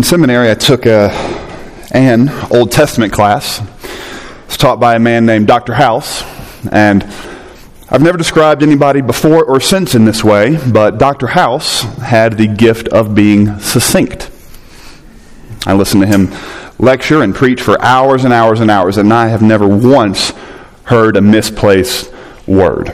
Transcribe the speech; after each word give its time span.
In 0.00 0.04
seminary, 0.04 0.50
I 0.50 0.54
took 0.54 0.86
a, 0.86 1.10
an 1.92 2.30
Old 2.50 2.72
Testament 2.72 3.12
class. 3.12 3.60
It's 4.46 4.56
taught 4.56 4.80
by 4.80 4.94
a 4.94 4.98
man 4.98 5.26
named 5.26 5.46
Dr. 5.46 5.74
House. 5.74 6.22
And 6.72 7.02
I've 7.90 8.00
never 8.00 8.16
described 8.16 8.62
anybody 8.62 9.02
before 9.02 9.44
or 9.44 9.60
since 9.60 9.94
in 9.94 10.06
this 10.06 10.24
way, 10.24 10.56
but 10.72 10.96
Dr. 10.96 11.26
House 11.26 11.82
had 11.98 12.38
the 12.38 12.46
gift 12.46 12.88
of 12.88 13.14
being 13.14 13.58
succinct. 13.58 14.30
I 15.66 15.74
listened 15.74 16.00
to 16.00 16.08
him 16.08 16.30
lecture 16.78 17.20
and 17.22 17.34
preach 17.34 17.60
for 17.60 17.78
hours 17.82 18.24
and 18.24 18.32
hours 18.32 18.60
and 18.60 18.70
hours, 18.70 18.96
and 18.96 19.12
I 19.12 19.28
have 19.28 19.42
never 19.42 19.68
once 19.68 20.32
heard 20.84 21.18
a 21.18 21.20
misplaced 21.20 22.10
word. 22.46 22.88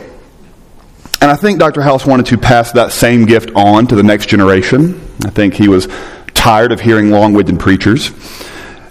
And 1.20 1.30
I 1.30 1.36
think 1.36 1.61
Dr. 1.61 1.82
House 1.82 2.04
wanted 2.04 2.27
to 2.27 2.38
pass 2.38 2.73
that 2.73 2.91
same 2.91 3.27
gift 3.27 3.52
on 3.54 3.86
to 3.86 3.95
the 3.95 4.02
next 4.02 4.29
generation. 4.29 5.00
I 5.25 5.30
think 5.30 5.54
he 5.54 5.68
was 5.68 5.86
tired 6.46 6.70
of 6.70 6.78
hearing 6.78 7.10
long 7.10 7.32
winded 7.32 7.58
preachers. 7.58 8.12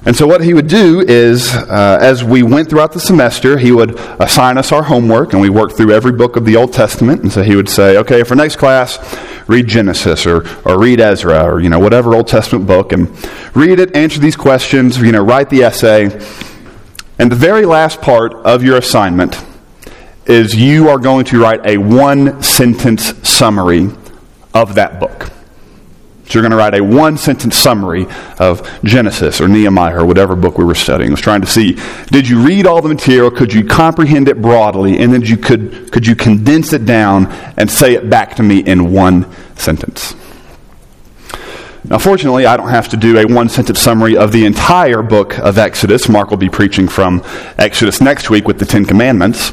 And 0.05 0.13
so, 0.13 0.27
what 0.27 0.43
he 0.43 0.53
would 0.53 0.67
do 0.67 0.99
is, 0.99 1.55
uh, 1.55 1.97
as 2.01 2.21
we 2.21 2.43
went 2.43 2.69
throughout 2.69 2.91
the 2.91 2.99
semester, 2.99 3.57
he 3.57 3.71
would 3.71 3.97
assign 4.19 4.57
us 4.57 4.73
our 4.73 4.83
homework, 4.83 5.31
and 5.31 5.41
we 5.41 5.49
worked 5.49 5.77
through 5.77 5.93
every 5.93 6.11
book 6.11 6.35
of 6.35 6.43
the 6.43 6.57
Old 6.57 6.73
Testament. 6.73 7.21
And 7.21 7.31
so, 7.31 7.43
he 7.43 7.55
would 7.55 7.69
say, 7.69 7.95
okay, 7.99 8.23
for 8.23 8.35
next 8.35 8.57
class, 8.57 8.99
read 9.47 9.67
Genesis 9.67 10.27
or, 10.27 10.45
or 10.67 10.77
read 10.77 10.99
Ezra 10.99 11.45
or, 11.45 11.61
you 11.61 11.69
know, 11.69 11.79
whatever 11.79 12.13
Old 12.13 12.27
Testament 12.27 12.67
book, 12.67 12.91
and 12.91 13.07
read 13.55 13.79
it, 13.79 13.95
answer 13.95 14.19
these 14.19 14.35
questions, 14.35 14.97
you 14.97 15.13
know, 15.13 15.23
write 15.23 15.49
the 15.49 15.63
essay. 15.63 16.07
And 17.17 17.31
the 17.31 17.37
very 17.37 17.65
last 17.65 18.01
part 18.01 18.33
of 18.33 18.65
your 18.65 18.75
assignment 18.75 19.41
is 20.25 20.53
you 20.53 20.89
are 20.89 20.99
going 20.99 21.23
to 21.27 21.41
write 21.41 21.65
a 21.65 21.77
one 21.77 22.43
sentence 22.43 23.13
summary 23.25 23.91
of 24.53 24.75
that 24.75 24.99
book. 24.99 25.31
So 26.27 26.33
you're 26.33 26.41
going 26.41 26.51
to 26.51 26.57
write 26.57 26.73
a 26.73 26.83
one 26.83 27.17
sentence 27.17 27.55
summary 27.55 28.07
of 28.39 28.67
Genesis 28.83 29.39
or 29.39 29.47
Nehemiah 29.47 29.99
or 29.99 30.05
whatever 30.05 30.35
book 30.35 30.57
we 30.57 30.63
were 30.63 30.73
studying. 30.73 31.11
I 31.11 31.13
was 31.13 31.21
trying 31.21 31.41
to 31.41 31.47
see 31.47 31.77
did 32.07 32.27
you 32.27 32.39
read 32.39 32.65
all 32.65 32.81
the 32.81 32.89
material? 32.89 33.29
Could 33.29 33.53
you 33.53 33.63
comprehend 33.63 34.27
it 34.27 34.41
broadly? 34.41 34.97
And 34.99 35.13
then 35.13 35.21
you 35.21 35.37
could, 35.37 35.91
could 35.91 36.07
you 36.07 36.15
condense 36.15 36.73
it 36.73 36.85
down 36.85 37.27
and 37.57 37.69
say 37.69 37.93
it 37.93 38.09
back 38.09 38.35
to 38.37 38.43
me 38.43 38.59
in 38.59 38.91
one 38.91 39.31
sentence? 39.55 40.15
Now, 41.87 41.99
fortunately, 41.99 42.47
I 42.47 42.57
don't 42.57 42.69
have 42.69 42.89
to 42.89 42.97
do 42.97 43.19
a 43.19 43.25
one 43.25 43.47
sentence 43.47 43.79
summary 43.79 44.17
of 44.17 44.31
the 44.31 44.45
entire 44.45 45.03
book 45.03 45.37
of 45.37 45.59
Exodus. 45.59 46.09
Mark 46.09 46.31
will 46.31 46.37
be 46.37 46.49
preaching 46.49 46.87
from 46.87 47.21
Exodus 47.59 48.01
next 48.01 48.31
week 48.31 48.47
with 48.47 48.57
the 48.57 48.65
Ten 48.65 48.85
Commandments. 48.85 49.51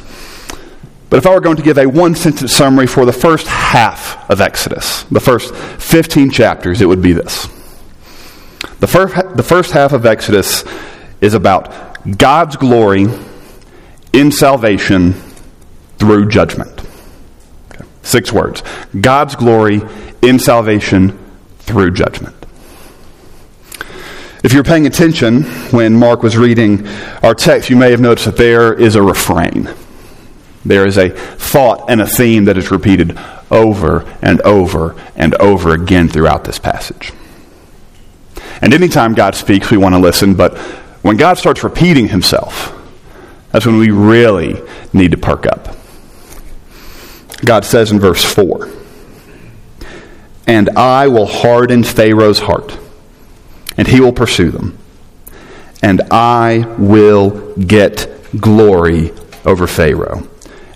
But 1.12 1.18
if 1.18 1.26
I 1.26 1.34
were 1.34 1.42
going 1.42 1.58
to 1.58 1.62
give 1.62 1.76
a 1.76 1.84
one 1.84 2.14
sentence 2.14 2.54
summary 2.54 2.86
for 2.86 3.04
the 3.04 3.12
first 3.12 3.46
half 3.46 4.30
of 4.30 4.40
Exodus, 4.40 5.02
the 5.02 5.20
first 5.20 5.54
15 5.54 6.30
chapters, 6.30 6.80
it 6.80 6.86
would 6.86 7.02
be 7.02 7.12
this. 7.12 7.48
The 8.80 8.86
first, 8.86 9.36
the 9.36 9.42
first 9.42 9.72
half 9.72 9.92
of 9.92 10.06
Exodus 10.06 10.64
is 11.20 11.34
about 11.34 12.16
God's 12.16 12.56
glory 12.56 13.08
in 14.14 14.32
salvation 14.32 15.12
through 15.98 16.30
judgment. 16.30 16.80
Okay. 17.74 17.84
Six 18.00 18.32
words 18.32 18.62
God's 18.98 19.36
glory 19.36 19.82
in 20.22 20.38
salvation 20.38 21.18
through 21.58 21.90
judgment. 21.90 22.36
If 24.42 24.54
you're 24.54 24.64
paying 24.64 24.86
attention 24.86 25.42
when 25.72 25.92
Mark 25.92 26.22
was 26.22 26.38
reading 26.38 26.88
our 27.22 27.34
text, 27.34 27.68
you 27.68 27.76
may 27.76 27.90
have 27.90 28.00
noticed 28.00 28.24
that 28.24 28.38
there 28.38 28.72
is 28.72 28.94
a 28.94 29.02
refrain. 29.02 29.68
There 30.64 30.86
is 30.86 30.96
a 30.96 31.10
thought 31.10 31.90
and 31.90 32.00
a 32.00 32.06
theme 32.06 32.44
that 32.44 32.56
is 32.56 32.70
repeated 32.70 33.18
over 33.50 34.04
and 34.22 34.40
over 34.42 34.96
and 35.16 35.34
over 35.36 35.74
again 35.74 36.08
throughout 36.08 36.44
this 36.44 36.58
passage. 36.58 37.12
And 38.60 38.72
anytime 38.72 39.14
God 39.14 39.34
speaks, 39.34 39.70
we 39.70 39.76
want 39.76 39.94
to 39.94 40.00
listen, 40.00 40.34
but 40.34 40.56
when 41.02 41.16
God 41.16 41.36
starts 41.36 41.64
repeating 41.64 42.08
himself, 42.08 42.78
that's 43.50 43.66
when 43.66 43.76
we 43.76 43.90
really 43.90 44.62
need 44.92 45.10
to 45.10 45.16
perk 45.16 45.46
up. 45.46 45.76
God 47.44 47.64
says 47.64 47.90
in 47.90 47.98
verse 47.98 48.24
4 48.24 48.68
And 50.46 50.70
I 50.70 51.08
will 51.08 51.26
harden 51.26 51.82
Pharaoh's 51.82 52.38
heart, 52.38 52.78
and 53.76 53.88
he 53.88 54.00
will 54.00 54.12
pursue 54.12 54.50
them, 54.52 54.78
and 55.82 56.02
I 56.12 56.64
will 56.78 57.54
get 57.56 58.08
glory 58.40 59.12
over 59.44 59.66
Pharaoh 59.66 60.28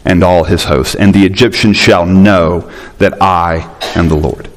and 0.06 0.22
all 0.22 0.44
his 0.44 0.64
hosts, 0.64 0.94
and 0.94 1.12
the 1.12 1.26
Egyptians 1.26 1.76
shall 1.76 2.06
know 2.06 2.70
that 2.98 3.20
I 3.20 3.76
am 3.94 4.08
the 4.08 4.16
Lord. 4.16 4.48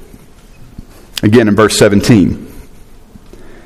Again 1.23 1.47
in 1.47 1.55
verse 1.55 1.77
17. 1.77 2.45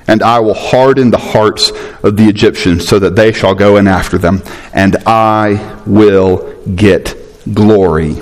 And 0.08 0.24
I 0.24 0.40
will 0.40 0.54
harden 0.54 1.12
the 1.12 1.18
hearts 1.18 1.72
of 2.04 2.18
the 2.18 2.28
Egyptians 2.28 2.88
so 2.88 3.00
that 3.00 3.16
they 3.16 3.32
shall 3.32 3.54
go 3.54 3.78
in 3.78 3.88
after 3.88 4.18
them, 4.18 4.42
and 4.74 4.98
I 5.06 5.82
will 5.86 6.58
get 6.76 7.16
glory 7.54 8.22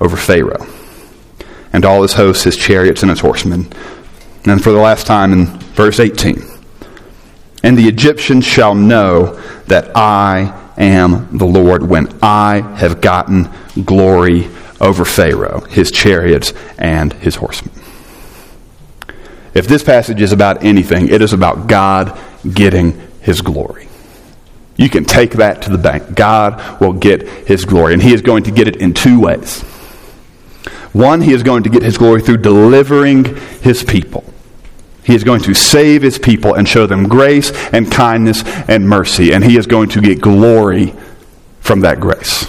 over 0.00 0.16
Pharaoh 0.16 0.66
and 1.72 1.84
all 1.84 2.02
his 2.02 2.14
hosts, 2.14 2.44
his 2.44 2.56
chariots, 2.56 3.02
and 3.02 3.10
his 3.10 3.20
horsemen. 3.20 3.72
And 4.44 4.62
for 4.62 4.70
the 4.72 4.78
last 4.78 5.06
time 5.06 5.32
in 5.32 5.46
verse 5.74 6.00
18. 6.00 6.42
And 7.62 7.76
the 7.76 7.88
Egyptians 7.88 8.44
shall 8.44 8.74
know 8.74 9.40
that 9.66 9.90
I 9.96 10.65
am 10.76 11.36
the 11.36 11.46
Lord 11.46 11.82
when 11.88 12.18
I 12.22 12.60
have 12.76 13.00
gotten 13.00 13.48
glory 13.84 14.48
over 14.80 15.04
Pharaoh, 15.04 15.60
his 15.60 15.90
chariots, 15.90 16.52
and 16.78 17.12
his 17.14 17.36
horsemen. 17.36 17.74
If 19.54 19.66
this 19.66 19.82
passage 19.82 20.20
is 20.20 20.32
about 20.32 20.64
anything, 20.64 21.08
it 21.08 21.22
is 21.22 21.32
about 21.32 21.66
God 21.66 22.18
getting 22.52 23.00
his 23.22 23.40
glory. 23.40 23.88
You 24.76 24.90
can 24.90 25.04
take 25.04 25.32
that 25.32 25.62
to 25.62 25.70
the 25.70 25.78
bank. 25.78 26.14
God 26.14 26.80
will 26.80 26.92
get 26.92 27.26
his 27.48 27.64
glory, 27.64 27.94
and 27.94 28.02
he 28.02 28.12
is 28.12 28.20
going 28.20 28.44
to 28.44 28.50
get 28.50 28.68
it 28.68 28.76
in 28.76 28.92
two 28.92 29.18
ways. 29.18 29.62
One, 30.92 31.22
he 31.22 31.32
is 31.32 31.42
going 31.42 31.62
to 31.62 31.70
get 31.70 31.82
his 31.82 31.96
glory 31.96 32.20
through 32.20 32.38
delivering 32.38 33.36
his 33.62 33.82
people. 33.82 34.24
He 35.06 35.14
is 35.14 35.22
going 35.22 35.40
to 35.42 35.54
save 35.54 36.02
his 36.02 36.18
people 36.18 36.54
and 36.54 36.68
show 36.68 36.84
them 36.86 37.08
grace 37.08 37.52
and 37.72 37.90
kindness 37.90 38.42
and 38.68 38.88
mercy, 38.88 39.32
and 39.32 39.44
he 39.44 39.56
is 39.56 39.68
going 39.68 39.88
to 39.90 40.00
get 40.00 40.20
glory 40.20 40.94
from 41.60 41.80
that 41.80 42.00
grace. 42.00 42.46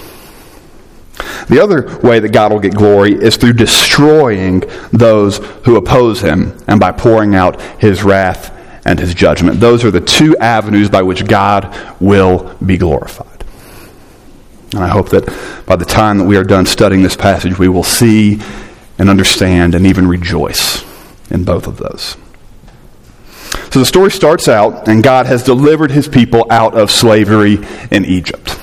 The 1.48 1.60
other 1.62 1.98
way 2.00 2.18
that 2.18 2.32
God 2.32 2.52
will 2.52 2.58
get 2.58 2.74
glory 2.74 3.12
is 3.14 3.36
through 3.36 3.52
destroying 3.52 4.64
those 4.92 5.38
who 5.64 5.76
oppose 5.76 6.20
him 6.20 6.58
and 6.66 6.80
by 6.80 6.90
pouring 6.90 7.36
out 7.36 7.60
his 7.80 8.02
wrath 8.02 8.52
and 8.84 8.98
his 8.98 9.14
judgment. 9.14 9.60
Those 9.60 9.84
are 9.84 9.92
the 9.92 10.00
two 10.00 10.36
avenues 10.38 10.90
by 10.90 11.02
which 11.02 11.26
God 11.26 11.72
will 12.00 12.56
be 12.64 12.76
glorified. 12.76 13.44
And 14.74 14.82
I 14.82 14.88
hope 14.88 15.10
that 15.10 15.64
by 15.64 15.76
the 15.76 15.84
time 15.84 16.18
that 16.18 16.24
we 16.24 16.36
are 16.36 16.44
done 16.44 16.66
studying 16.66 17.02
this 17.02 17.16
passage, 17.16 17.56
we 17.56 17.68
will 17.68 17.84
see 17.84 18.40
and 18.98 19.08
understand 19.08 19.76
and 19.76 19.86
even 19.86 20.08
rejoice 20.08 20.84
in 21.30 21.44
both 21.44 21.68
of 21.68 21.76
those. 21.76 22.16
So 23.70 23.80
the 23.80 23.86
story 23.86 24.10
starts 24.10 24.48
out, 24.48 24.88
and 24.88 25.02
God 25.02 25.26
has 25.26 25.42
delivered 25.42 25.90
his 25.90 26.08
people 26.08 26.46
out 26.50 26.74
of 26.74 26.90
slavery 26.90 27.58
in 27.90 28.04
Egypt. 28.04 28.58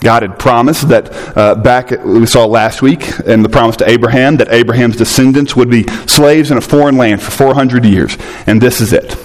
God 0.00 0.22
had 0.22 0.38
promised 0.38 0.88
that 0.88 1.36
uh, 1.36 1.54
back 1.56 1.90
we 1.90 2.26
saw 2.26 2.44
last 2.44 2.82
week 2.82 3.08
in 3.20 3.42
the 3.42 3.48
promise 3.48 3.76
to 3.78 3.88
Abraham 3.88 4.36
that 4.36 4.48
Abraham's 4.52 4.96
descendants 4.96 5.56
would 5.56 5.70
be 5.70 5.88
slaves 6.06 6.50
in 6.50 6.58
a 6.58 6.60
foreign 6.60 6.96
land 6.96 7.22
for 7.22 7.30
400 7.30 7.84
years, 7.84 8.16
and 8.46 8.60
this 8.60 8.80
is 8.80 8.92
it. 8.92 9.16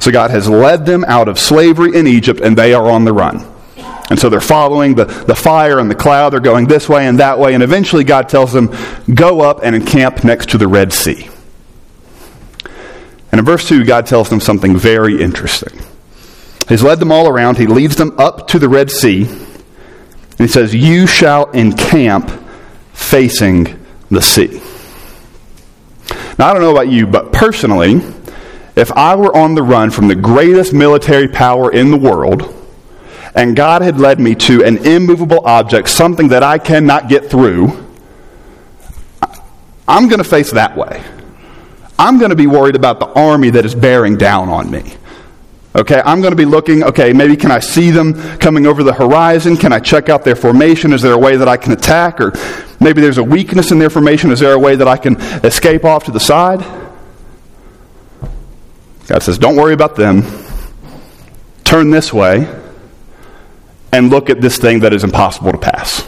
So 0.00 0.10
God 0.10 0.30
has 0.30 0.48
led 0.48 0.84
them 0.84 1.04
out 1.04 1.28
of 1.28 1.38
slavery 1.38 1.96
in 1.96 2.06
Egypt, 2.06 2.40
and 2.40 2.58
they 2.58 2.74
are 2.74 2.90
on 2.90 3.04
the 3.04 3.12
run. 3.12 3.46
And 4.10 4.18
so 4.18 4.28
they're 4.28 4.42
following 4.42 4.94
the, 4.94 5.04
the 5.04 5.34
fire 5.34 5.78
and 5.78 5.90
the 5.90 5.94
cloud. 5.94 6.30
They're 6.30 6.40
going 6.40 6.66
this 6.66 6.88
way 6.88 7.06
and 7.06 7.20
that 7.20 7.38
way. 7.38 7.54
And 7.54 7.62
eventually 7.62 8.04
God 8.04 8.28
tells 8.28 8.52
them, 8.52 8.68
go 9.14 9.40
up 9.40 9.60
and 9.62 9.74
encamp 9.74 10.24
next 10.24 10.50
to 10.50 10.58
the 10.58 10.68
Red 10.68 10.92
Sea. 10.92 11.30
And 13.32 13.38
in 13.38 13.44
verse 13.44 13.66
2, 13.66 13.84
God 13.84 14.06
tells 14.06 14.28
them 14.28 14.40
something 14.40 14.76
very 14.76 15.20
interesting. 15.20 15.80
He's 16.68 16.82
led 16.82 17.00
them 17.00 17.10
all 17.10 17.26
around. 17.26 17.58
He 17.58 17.66
leads 17.66 17.96
them 17.96 18.18
up 18.18 18.46
to 18.48 18.58
the 18.58 18.68
Red 18.68 18.90
Sea. 18.90 19.22
And 19.24 20.38
he 20.38 20.48
says, 20.48 20.74
You 20.74 21.06
shall 21.06 21.50
encamp 21.50 22.30
facing 22.92 23.84
the 24.10 24.20
sea. 24.20 24.60
Now, 26.38 26.48
I 26.48 26.52
don't 26.52 26.62
know 26.62 26.72
about 26.72 26.88
you, 26.88 27.06
but 27.06 27.32
personally, 27.32 28.00
if 28.76 28.92
I 28.92 29.16
were 29.16 29.34
on 29.36 29.54
the 29.54 29.62
run 29.62 29.90
from 29.90 30.08
the 30.08 30.14
greatest 30.14 30.72
military 30.72 31.28
power 31.28 31.72
in 31.72 31.90
the 31.90 31.96
world, 31.96 32.54
and 33.34 33.56
God 33.56 33.82
had 33.82 33.98
led 33.98 34.20
me 34.20 34.34
to 34.34 34.62
an 34.64 34.78
immovable 34.78 35.46
object, 35.46 35.88
something 35.88 36.28
that 36.28 36.42
I 36.42 36.58
cannot 36.58 37.08
get 37.08 37.30
through, 37.30 37.68
I'm 39.88 40.08
going 40.08 40.18
to 40.18 40.24
face 40.24 40.52
that 40.52 40.76
way. 40.76 41.02
I'm 42.02 42.18
going 42.18 42.30
to 42.30 42.36
be 42.36 42.48
worried 42.48 42.74
about 42.74 42.98
the 42.98 43.06
army 43.06 43.50
that 43.50 43.64
is 43.64 43.76
bearing 43.76 44.16
down 44.16 44.48
on 44.48 44.68
me. 44.68 44.92
Okay, 45.76 46.02
I'm 46.04 46.20
going 46.20 46.32
to 46.32 46.36
be 46.36 46.44
looking, 46.44 46.82
okay, 46.82 47.12
maybe 47.12 47.36
can 47.36 47.52
I 47.52 47.60
see 47.60 47.92
them 47.92 48.14
coming 48.38 48.66
over 48.66 48.82
the 48.82 48.92
horizon? 48.92 49.56
Can 49.56 49.72
I 49.72 49.78
check 49.78 50.08
out 50.08 50.24
their 50.24 50.34
formation? 50.34 50.92
Is 50.92 51.00
there 51.00 51.12
a 51.12 51.18
way 51.18 51.36
that 51.36 51.46
I 51.46 51.56
can 51.56 51.72
attack? 51.72 52.20
Or 52.20 52.32
maybe 52.80 53.00
there's 53.00 53.18
a 53.18 53.22
weakness 53.22 53.70
in 53.70 53.78
their 53.78 53.88
formation. 53.88 54.32
Is 54.32 54.40
there 54.40 54.52
a 54.52 54.58
way 54.58 54.74
that 54.74 54.88
I 54.88 54.96
can 54.96 55.14
escape 55.44 55.84
off 55.84 56.04
to 56.06 56.10
the 56.10 56.18
side? 56.18 56.58
God 59.06 59.22
says, 59.22 59.38
Don't 59.38 59.54
worry 59.54 59.72
about 59.72 59.94
them. 59.94 60.24
Turn 61.62 61.90
this 61.90 62.12
way 62.12 62.52
and 63.92 64.10
look 64.10 64.28
at 64.28 64.40
this 64.40 64.58
thing 64.58 64.80
that 64.80 64.92
is 64.92 65.04
impossible 65.04 65.52
to 65.52 65.58
pass. 65.58 66.04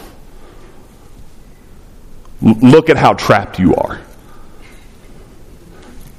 Look 2.43 2.91
at 2.91 2.97
how 2.97 3.15
trapped 3.15 3.61
you 3.61 3.77
are. 3.77 4.04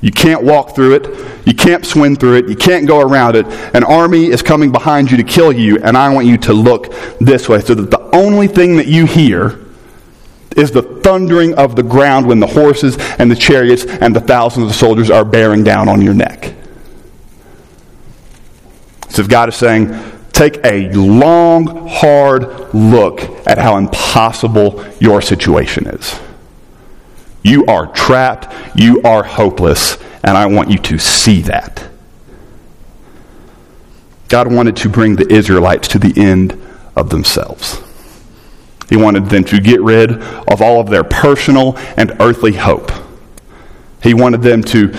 You 0.06 0.12
can't 0.12 0.44
walk 0.44 0.76
through 0.76 0.94
it. 0.98 1.48
You 1.48 1.56
can't 1.56 1.84
swim 1.84 2.16
through 2.16 2.36
it. 2.36 2.48
You 2.48 2.56
can't 2.56 2.88
go 2.88 3.02
around 3.02 3.36
it. 3.36 3.48
An 3.74 3.84
army 3.84 4.28
is 4.28 4.44
coming 4.44 4.72
behind 4.72 5.10
you 5.10 5.18
to 5.18 5.24
kill 5.24 5.52
you, 5.52 5.80
and 5.82 5.98
I 5.98 6.14
want 6.14 6.28
you 6.28 6.38
to 6.38 6.54
look 6.54 6.94
this 7.20 7.50
way 7.50 7.60
so 7.60 7.74
that 7.74 7.90
the 7.90 8.16
only 8.16 8.48
thing 8.48 8.76
that 8.76 8.86
you 8.86 9.08
hear 9.08 9.60
is 10.56 10.70
the 10.70 10.84
thundering 10.84 11.56
of 11.56 11.76
the 11.76 11.82
ground 11.82 12.28
when 12.28 12.40
the 12.40 12.46
horses 12.46 13.00
and 13.18 13.32
the 13.32 13.36
chariots 13.36 13.84
and 13.84 14.16
the 14.16 14.20
thousands 14.20 14.70
of 14.70 14.76
soldiers 14.76 15.10
are 15.10 15.26
bearing 15.26 15.64
down 15.64 15.90
on 15.90 16.04
your 16.04 16.14
neck. 16.14 16.54
So 19.10 19.24
if 19.24 19.28
God 19.28 19.50
is 19.50 19.56
saying, 19.56 19.90
take 20.34 20.64
a 20.64 20.88
long, 20.92 21.88
hard 21.88 22.76
look 22.76 23.22
at 23.48 23.58
how 23.58 23.78
impossible 23.78 24.86
your 25.00 25.20
situation 25.20 25.88
is. 25.88 26.20
You 27.46 27.64
are 27.68 27.86
trapped, 27.86 28.52
you 28.76 29.04
are 29.04 29.22
hopeless, 29.22 30.00
and 30.24 30.36
I 30.36 30.48
want 30.48 30.72
you 30.72 30.80
to 30.80 30.98
see 30.98 31.42
that. 31.44 31.88
God 34.30 34.52
wanted 34.52 34.76
to 34.78 34.90
bring 34.90 35.16
the 35.16 35.32
Israelites 35.32 35.88
to 35.90 36.00
the 36.00 36.20
end 36.20 36.60
of 36.96 37.12
themselves. 37.12 37.80
He 38.90 38.96
wanted 38.96 39.30
them 39.30 39.44
to 39.44 39.60
get 39.60 39.80
rid 39.82 40.10
of 40.12 40.60
all 40.60 40.80
of 40.80 40.90
their 40.90 41.04
personal 41.04 41.78
and 41.98 42.18
earthly 42.20 42.54
hope. 42.54 42.92
He 44.02 44.16
wanted 44.16 44.42
them 44.42 44.64
to 44.64 44.92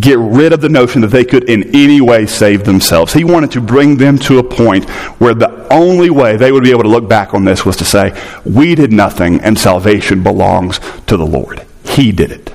get 0.00 0.18
rid 0.18 0.52
of 0.52 0.60
the 0.60 0.68
notion 0.68 1.02
that 1.02 1.08
they 1.08 1.24
could 1.24 1.48
in 1.48 1.74
any 1.74 2.00
way 2.00 2.26
save 2.26 2.64
themselves. 2.64 3.12
He 3.12 3.24
wanted 3.24 3.52
to 3.52 3.60
bring 3.60 3.96
them 3.96 4.18
to 4.20 4.38
a 4.38 4.42
point 4.42 4.88
where 5.20 5.34
the 5.34 5.66
only 5.72 6.10
way 6.10 6.36
they 6.36 6.52
would 6.52 6.64
be 6.64 6.70
able 6.70 6.84
to 6.84 6.88
look 6.88 7.08
back 7.08 7.34
on 7.34 7.44
this 7.44 7.64
was 7.66 7.76
to 7.78 7.84
say, 7.84 8.18
We 8.44 8.74
did 8.74 8.92
nothing 8.92 9.40
and 9.40 9.58
salvation 9.58 10.22
belongs 10.22 10.80
to 11.06 11.16
the 11.16 11.26
Lord. 11.26 11.66
He 11.84 12.12
did 12.12 12.32
it. 12.32 12.48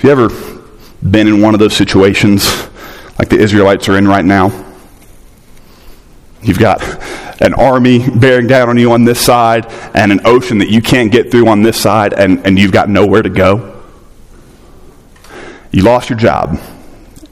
Have 0.00 0.04
you 0.04 0.10
ever 0.10 0.28
been 1.08 1.28
in 1.28 1.42
one 1.42 1.52
of 1.52 1.60
those 1.60 1.76
situations 1.76 2.46
like 3.18 3.28
the 3.28 3.38
Israelites 3.38 3.86
are 3.88 3.98
in 3.98 4.08
right 4.08 4.24
now? 4.24 4.66
You've 6.42 6.58
got 6.58 6.80
an 7.40 7.54
army 7.54 8.08
bearing 8.08 8.46
down 8.46 8.68
on 8.68 8.76
you 8.76 8.92
on 8.92 9.04
this 9.04 9.20
side 9.20 9.66
and 9.94 10.12
an 10.12 10.20
ocean 10.24 10.58
that 10.58 10.68
you 10.68 10.82
can't 10.82 11.10
get 11.10 11.30
through 11.30 11.48
on 11.48 11.62
this 11.62 11.80
side, 11.80 12.12
and, 12.12 12.46
and 12.46 12.58
you've 12.58 12.72
got 12.72 12.88
nowhere 12.88 13.22
to 13.22 13.30
go. 13.30 13.82
You 15.72 15.82
lost 15.82 16.10
your 16.10 16.18
job, 16.18 16.60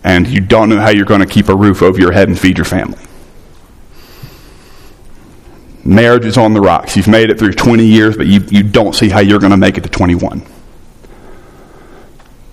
and 0.04 0.26
you 0.26 0.40
don't 0.40 0.68
know 0.68 0.80
how 0.80 0.90
you're 0.90 1.04
going 1.04 1.20
to 1.20 1.26
keep 1.26 1.48
a 1.48 1.54
roof 1.54 1.82
over 1.82 2.00
your 2.00 2.12
head 2.12 2.28
and 2.28 2.38
feed 2.38 2.56
your 2.56 2.64
family. 2.64 2.98
Marriage 5.84 6.24
is 6.24 6.36
on 6.36 6.54
the 6.54 6.60
rocks. 6.60 6.96
You've 6.96 7.08
made 7.08 7.30
it 7.30 7.38
through 7.38 7.52
20 7.52 7.84
years, 7.84 8.16
but 8.16 8.26
you, 8.26 8.40
you 8.48 8.62
don't 8.62 8.94
see 8.94 9.08
how 9.08 9.20
you're 9.20 9.38
going 9.38 9.52
to 9.52 9.56
make 9.56 9.78
it 9.78 9.82
to 9.82 9.88
21. 9.88 10.42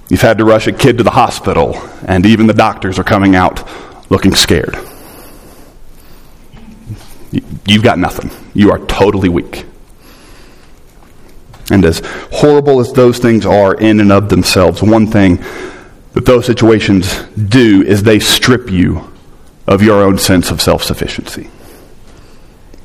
You've 0.09 0.21
had 0.21 0.37
to 0.37 0.45
rush 0.45 0.67
a 0.67 0.71
kid 0.71 0.97
to 0.97 1.03
the 1.03 1.11
hospital, 1.11 1.75
and 2.07 2.25
even 2.25 2.47
the 2.47 2.53
doctors 2.53 2.99
are 2.99 3.03
coming 3.03 3.35
out 3.35 3.67
looking 4.09 4.35
scared. 4.35 4.75
You've 7.67 7.83
got 7.83 7.99
nothing. 7.99 8.31
You 8.53 8.71
are 8.71 8.79
totally 8.79 9.29
weak. 9.29 9.65
And 11.71 11.83
as 11.83 12.01
horrible 12.31 12.79
as 12.79 12.93
those 12.93 13.17
things 13.17 13.45
are 13.45 13.73
in 13.73 13.99
and 13.99 14.11
of 14.11 14.29
themselves, 14.29 14.83
one 14.83 15.07
thing 15.07 15.37
that 16.13 16.25
those 16.25 16.45
situations 16.45 17.23
do 17.35 17.81
is 17.81 18.03
they 18.03 18.19
strip 18.19 18.69
you 18.71 19.11
of 19.67 19.81
your 19.81 20.03
own 20.03 20.17
sense 20.17 20.51
of 20.51 20.61
self 20.61 20.83
sufficiency. 20.83 21.49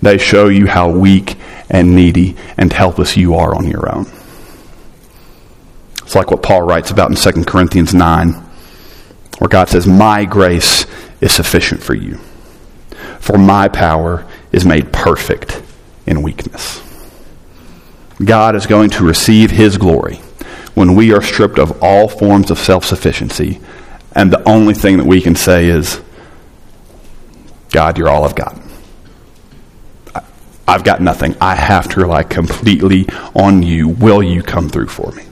They 0.02 0.16
show 0.16 0.48
you 0.48 0.66
how 0.66 0.88
weak 0.90 1.36
and 1.68 1.94
needy 1.94 2.36
and 2.56 2.72
helpless 2.72 3.16
you 3.16 3.34
are 3.34 3.54
on 3.54 3.68
your 3.68 3.94
own. 3.94 4.06
It's 6.02 6.14
like 6.14 6.30
what 6.30 6.42
Paul 6.42 6.62
writes 6.62 6.90
about 6.90 7.10
in 7.10 7.16
2 7.16 7.44
Corinthians 7.44 7.92
9, 7.92 8.32
where 9.38 9.48
God 9.48 9.68
says, 9.68 9.86
My 9.86 10.24
grace 10.24 10.86
is 11.20 11.32
sufficient 11.32 11.82
for 11.82 11.94
you, 11.94 12.18
for 13.20 13.36
my 13.36 13.68
power 13.68 14.26
is 14.52 14.64
made 14.64 14.92
perfect 14.92 15.62
in 16.06 16.22
weakness. 16.22 16.82
God 18.24 18.54
is 18.54 18.66
going 18.66 18.90
to 18.90 19.04
receive 19.04 19.50
his 19.50 19.78
glory 19.78 20.16
when 20.74 20.94
we 20.94 21.12
are 21.12 21.22
stripped 21.22 21.58
of 21.58 21.82
all 21.82 22.08
forms 22.08 22.50
of 22.50 22.58
self 22.58 22.84
sufficiency, 22.84 23.60
and 24.12 24.32
the 24.32 24.46
only 24.48 24.74
thing 24.74 24.98
that 24.98 25.06
we 25.06 25.20
can 25.20 25.34
say 25.34 25.66
is, 25.66 26.00
God, 27.70 27.96
you're 27.98 28.08
all 28.08 28.24
I've 28.24 28.34
got. 28.34 28.60
I've 30.66 30.84
got 30.84 31.00
nothing. 31.00 31.34
I 31.40 31.56
have 31.56 31.88
to 31.90 32.00
rely 32.00 32.22
completely 32.22 33.06
on 33.34 33.62
you. 33.62 33.88
Will 33.88 34.22
you 34.22 34.42
come 34.42 34.68
through 34.68 34.88
for 34.88 35.10
me? 35.12 35.24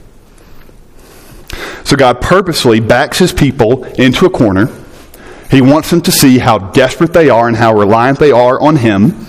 So 1.85 1.95
God 1.95 2.19
purposely 2.21 2.79
backs 2.79 3.19
his 3.19 3.31
people 3.31 3.85
into 3.85 4.25
a 4.25 4.29
corner 4.29 4.67
he 5.49 5.61
wants 5.61 5.89
them 5.89 6.01
to 6.01 6.11
see 6.11 6.37
how 6.37 6.59
desperate 6.59 7.13
they 7.13 7.29
are 7.29 7.47
and 7.47 7.57
how 7.57 7.73
reliant 7.75 8.19
they 8.19 8.31
are 8.31 8.59
on 8.61 8.77
him. 8.77 9.25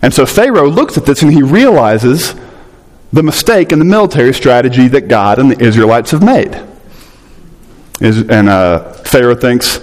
And 0.00 0.14
so 0.14 0.24
Pharaoh 0.24 0.68
looks 0.68 0.96
at 0.96 1.04
this 1.04 1.22
and 1.22 1.32
he 1.32 1.42
realizes 1.42 2.34
the 3.12 3.22
mistake 3.22 3.72
in 3.72 3.78
the 3.78 3.84
military 3.84 4.32
strategy 4.32 4.88
that 4.88 5.08
God 5.08 5.38
and 5.38 5.50
the 5.50 5.62
Israelites 5.62 6.10
have 6.12 6.22
made. 6.22 6.54
and 8.00 8.48
uh, 8.48 8.92
Pharaoh 9.04 9.34
thinks, 9.34 9.80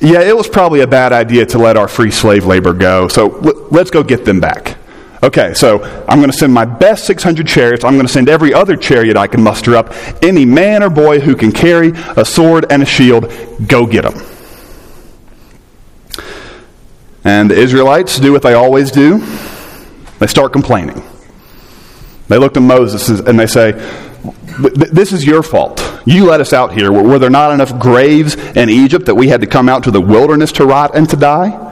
yeah, 0.00 0.20
it 0.20 0.36
was 0.36 0.48
probably 0.48 0.80
a 0.80 0.86
bad 0.86 1.12
idea 1.12 1.44
to 1.46 1.58
let 1.58 1.76
our 1.76 1.88
free 1.88 2.10
slave 2.10 2.46
labor 2.46 2.72
go, 2.72 3.08
so 3.08 3.26
let's 3.70 3.90
go 3.90 4.02
get 4.02 4.24
them 4.24 4.38
back. 4.38 4.77
Okay, 5.22 5.52
so 5.54 5.82
I'm 6.08 6.18
going 6.18 6.30
to 6.30 6.36
send 6.36 6.52
my 6.52 6.64
best 6.64 7.04
600 7.06 7.46
chariots. 7.46 7.84
I'm 7.84 7.94
going 7.94 8.06
to 8.06 8.12
send 8.12 8.28
every 8.28 8.54
other 8.54 8.76
chariot 8.76 9.16
I 9.16 9.26
can 9.26 9.42
muster 9.42 9.74
up. 9.74 9.92
Any 10.22 10.44
man 10.44 10.82
or 10.82 10.90
boy 10.90 11.18
who 11.18 11.34
can 11.34 11.50
carry 11.50 11.92
a 12.16 12.24
sword 12.24 12.66
and 12.70 12.82
a 12.82 12.86
shield, 12.86 13.32
go 13.66 13.84
get 13.84 14.02
them. 14.02 14.14
And 17.24 17.50
the 17.50 17.56
Israelites 17.56 18.18
do 18.20 18.32
what 18.32 18.42
they 18.42 18.54
always 18.54 18.90
do 18.90 19.18
they 20.18 20.26
start 20.26 20.52
complaining. 20.52 21.02
They 22.28 22.38
look 22.38 22.54
to 22.54 22.60
Moses 22.60 23.08
and 23.08 23.38
they 23.38 23.46
say, 23.46 23.72
This 24.58 25.12
is 25.12 25.24
your 25.24 25.42
fault. 25.42 25.80
You 26.04 26.26
let 26.26 26.40
us 26.40 26.52
out 26.52 26.72
here. 26.72 26.90
Were 26.92 27.18
there 27.18 27.30
not 27.30 27.52
enough 27.52 27.78
graves 27.78 28.34
in 28.34 28.68
Egypt 28.68 29.06
that 29.06 29.14
we 29.14 29.28
had 29.28 29.40
to 29.40 29.46
come 29.46 29.68
out 29.68 29.84
to 29.84 29.90
the 29.90 30.00
wilderness 30.00 30.52
to 30.52 30.66
rot 30.66 30.96
and 30.96 31.08
to 31.10 31.16
die? 31.16 31.67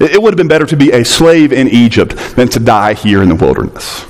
It 0.00 0.22
would 0.22 0.32
have 0.32 0.36
been 0.38 0.48
better 0.48 0.66
to 0.66 0.76
be 0.76 0.92
a 0.92 1.04
slave 1.04 1.52
in 1.52 1.68
Egypt 1.68 2.16
than 2.36 2.48
to 2.50 2.60
die 2.60 2.94
here 2.94 3.22
in 3.22 3.28
the 3.28 3.34
wilderness. 3.34 4.04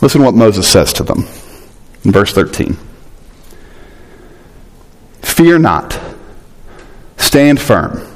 Listen 0.00 0.20
to 0.20 0.26
what 0.26 0.34
Moses 0.34 0.68
says 0.68 0.92
to 0.94 1.02
them 1.02 1.26
in 2.04 2.12
verse 2.12 2.32
13 2.32 2.76
Fear 5.22 5.58
not, 5.58 6.00
stand 7.16 7.60
firm, 7.60 8.06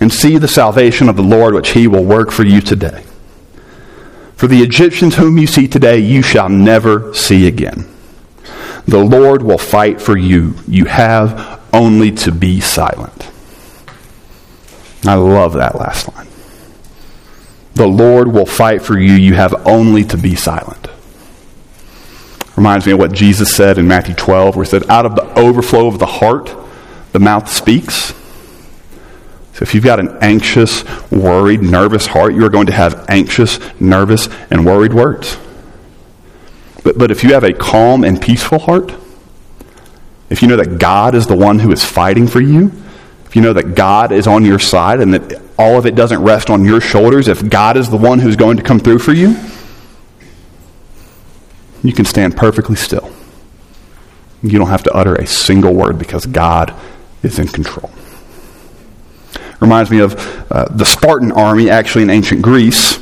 and 0.00 0.12
see 0.12 0.36
the 0.36 0.48
salvation 0.48 1.08
of 1.08 1.16
the 1.16 1.22
Lord 1.22 1.54
which 1.54 1.70
he 1.70 1.86
will 1.86 2.04
work 2.04 2.30
for 2.30 2.44
you 2.44 2.60
today. 2.60 3.04
For 4.36 4.46
the 4.46 4.62
Egyptians 4.62 5.16
whom 5.16 5.38
you 5.38 5.46
see 5.46 5.66
today, 5.66 5.98
you 5.98 6.22
shall 6.22 6.48
never 6.48 7.12
see 7.14 7.46
again. 7.46 7.88
The 8.86 9.02
Lord 9.02 9.42
will 9.42 9.58
fight 9.58 10.00
for 10.00 10.16
you. 10.16 10.54
You 10.66 10.84
have 10.86 11.60
only 11.72 12.12
to 12.12 12.32
be 12.32 12.60
silent. 12.60 13.30
I 15.04 15.14
love 15.14 15.54
that 15.54 15.76
last 15.76 16.14
line. 16.14 16.26
The 17.74 17.86
Lord 17.86 18.28
will 18.28 18.46
fight 18.46 18.82
for 18.82 18.98
you. 18.98 19.12
You 19.12 19.34
have 19.34 19.54
only 19.66 20.04
to 20.04 20.16
be 20.16 20.34
silent. 20.34 20.88
Reminds 22.56 22.86
me 22.86 22.92
of 22.92 22.98
what 22.98 23.12
Jesus 23.12 23.54
said 23.54 23.78
in 23.78 23.86
Matthew 23.86 24.16
12, 24.16 24.56
where 24.56 24.64
he 24.64 24.70
said, 24.70 24.90
Out 24.90 25.06
of 25.06 25.14
the 25.14 25.32
overflow 25.38 25.86
of 25.86 26.00
the 26.00 26.06
heart, 26.06 26.52
the 27.12 27.20
mouth 27.20 27.48
speaks. 27.48 28.12
So 29.52 29.62
if 29.62 29.74
you've 29.74 29.84
got 29.84 30.00
an 30.00 30.18
anxious, 30.20 30.84
worried, 31.10 31.62
nervous 31.62 32.06
heart, 32.06 32.34
you 32.34 32.44
are 32.44 32.48
going 32.48 32.66
to 32.66 32.72
have 32.72 33.06
anxious, 33.08 33.60
nervous, 33.80 34.28
and 34.50 34.66
worried 34.66 34.92
words. 34.92 35.38
But, 36.82 36.98
but 36.98 37.10
if 37.12 37.22
you 37.22 37.34
have 37.34 37.44
a 37.44 37.52
calm 37.52 38.02
and 38.02 38.20
peaceful 38.20 38.58
heart, 38.58 38.92
if 40.30 40.42
you 40.42 40.48
know 40.48 40.56
that 40.56 40.78
God 40.78 41.14
is 41.14 41.26
the 41.26 41.36
one 41.36 41.60
who 41.60 41.70
is 41.70 41.84
fighting 41.84 42.26
for 42.26 42.40
you, 42.40 42.72
if 43.28 43.36
you 43.36 43.42
know 43.42 43.52
that 43.52 43.74
God 43.74 44.10
is 44.10 44.26
on 44.26 44.42
your 44.42 44.58
side 44.58 45.00
and 45.00 45.12
that 45.12 45.42
all 45.58 45.76
of 45.76 45.84
it 45.84 45.94
doesn't 45.94 46.22
rest 46.22 46.48
on 46.48 46.64
your 46.64 46.80
shoulders, 46.80 47.28
if 47.28 47.46
God 47.50 47.76
is 47.76 47.90
the 47.90 47.96
one 47.98 48.18
who's 48.18 48.36
going 48.36 48.56
to 48.56 48.62
come 48.62 48.80
through 48.80 49.00
for 49.00 49.12
you, 49.12 49.36
you 51.84 51.92
can 51.92 52.06
stand 52.06 52.38
perfectly 52.38 52.74
still. 52.74 53.12
You 54.42 54.58
don't 54.58 54.68
have 54.68 54.82
to 54.84 54.92
utter 54.92 55.14
a 55.14 55.26
single 55.26 55.74
word 55.74 55.98
because 55.98 56.24
God 56.24 56.74
is 57.22 57.38
in 57.38 57.48
control. 57.48 57.90
Reminds 59.60 59.90
me 59.90 59.98
of 59.98 60.14
uh, 60.50 60.64
the 60.70 60.84
Spartan 60.84 61.30
army, 61.32 61.68
actually 61.68 62.04
in 62.04 62.10
ancient 62.10 62.40
Greece. 62.40 62.98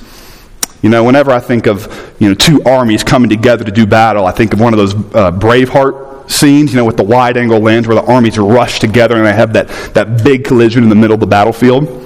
You 0.82 0.88
know, 0.88 1.04
whenever 1.04 1.30
I 1.30 1.38
think 1.38 1.68
of 1.68 2.16
you 2.18 2.28
know 2.28 2.34
two 2.34 2.64
armies 2.64 3.04
coming 3.04 3.30
together 3.30 3.62
to 3.62 3.70
do 3.70 3.86
battle, 3.86 4.26
I 4.26 4.32
think 4.32 4.52
of 4.54 4.60
one 4.60 4.72
of 4.72 4.78
those 4.78 4.94
uh, 4.94 5.30
Braveheart 5.30 6.15
scenes, 6.26 6.72
you 6.72 6.76
know, 6.76 6.84
with 6.84 6.96
the 6.96 7.04
wide 7.04 7.36
angle 7.36 7.60
lens 7.60 7.86
where 7.86 7.94
the 7.94 8.04
armies 8.04 8.38
rush 8.38 8.78
together 8.78 9.16
and 9.16 9.26
they 9.26 9.32
have 9.32 9.52
that, 9.52 9.68
that 9.94 10.22
big 10.24 10.44
collision 10.44 10.82
in 10.82 10.88
the 10.88 10.94
middle 10.94 11.14
of 11.14 11.20
the 11.20 11.26
battlefield. 11.26 12.04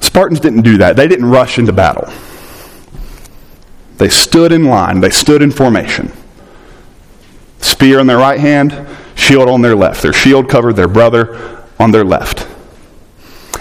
Spartans 0.00 0.40
didn't 0.40 0.62
do 0.62 0.78
that. 0.78 0.96
They 0.96 1.06
didn't 1.06 1.26
rush 1.26 1.58
into 1.58 1.72
battle. 1.72 2.12
They 3.98 4.08
stood 4.08 4.50
in 4.50 4.64
line, 4.64 5.00
they 5.00 5.10
stood 5.10 5.42
in 5.42 5.50
formation. 5.50 6.10
Spear 7.60 7.98
in 7.98 8.06
their 8.06 8.16
right 8.16 8.40
hand, 8.40 8.86
shield 9.14 9.48
on 9.48 9.60
their 9.60 9.76
left. 9.76 10.00
Their 10.00 10.14
shield 10.14 10.48
covered 10.48 10.72
their 10.74 10.88
brother 10.88 11.64
on 11.78 11.90
their 11.90 12.04
left. 12.04 12.48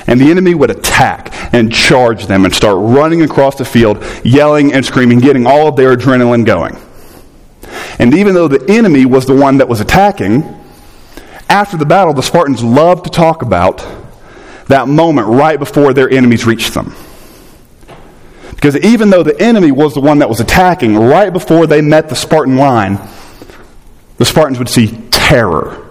And 0.07 0.19
the 0.19 0.31
enemy 0.31 0.55
would 0.55 0.71
attack 0.71 1.53
and 1.53 1.73
charge 1.73 2.27
them 2.27 2.45
and 2.45 2.53
start 2.53 2.77
running 2.79 3.21
across 3.21 3.55
the 3.57 3.65
field, 3.65 4.03
yelling 4.23 4.73
and 4.73 4.85
screaming, 4.85 5.19
getting 5.19 5.45
all 5.45 5.67
of 5.67 5.75
their 5.75 5.95
adrenaline 5.95 6.45
going. 6.45 6.77
And 7.99 8.15
even 8.15 8.33
though 8.33 8.47
the 8.47 8.65
enemy 8.71 9.05
was 9.05 9.25
the 9.25 9.35
one 9.35 9.57
that 9.57 9.67
was 9.67 9.81
attacking, 9.81 10.43
after 11.49 11.75
the 11.75 11.85
battle, 11.85 12.13
the 12.13 12.23
Spartans 12.23 12.63
loved 12.63 13.03
to 13.03 13.09
talk 13.09 13.41
about 13.41 13.85
that 14.67 14.87
moment 14.87 15.27
right 15.27 15.59
before 15.59 15.93
their 15.93 16.09
enemies 16.09 16.45
reached 16.45 16.73
them. 16.73 16.95
Because 18.51 18.77
even 18.77 19.09
though 19.09 19.23
the 19.23 19.39
enemy 19.41 19.71
was 19.71 19.93
the 19.93 20.01
one 20.01 20.19
that 20.19 20.29
was 20.29 20.39
attacking, 20.39 20.95
right 20.95 21.31
before 21.31 21.67
they 21.67 21.81
met 21.81 22.09
the 22.09 22.15
Spartan 22.15 22.57
line, 22.57 22.99
the 24.17 24.25
Spartans 24.25 24.59
would 24.59 24.69
see 24.69 24.87
terror 25.11 25.87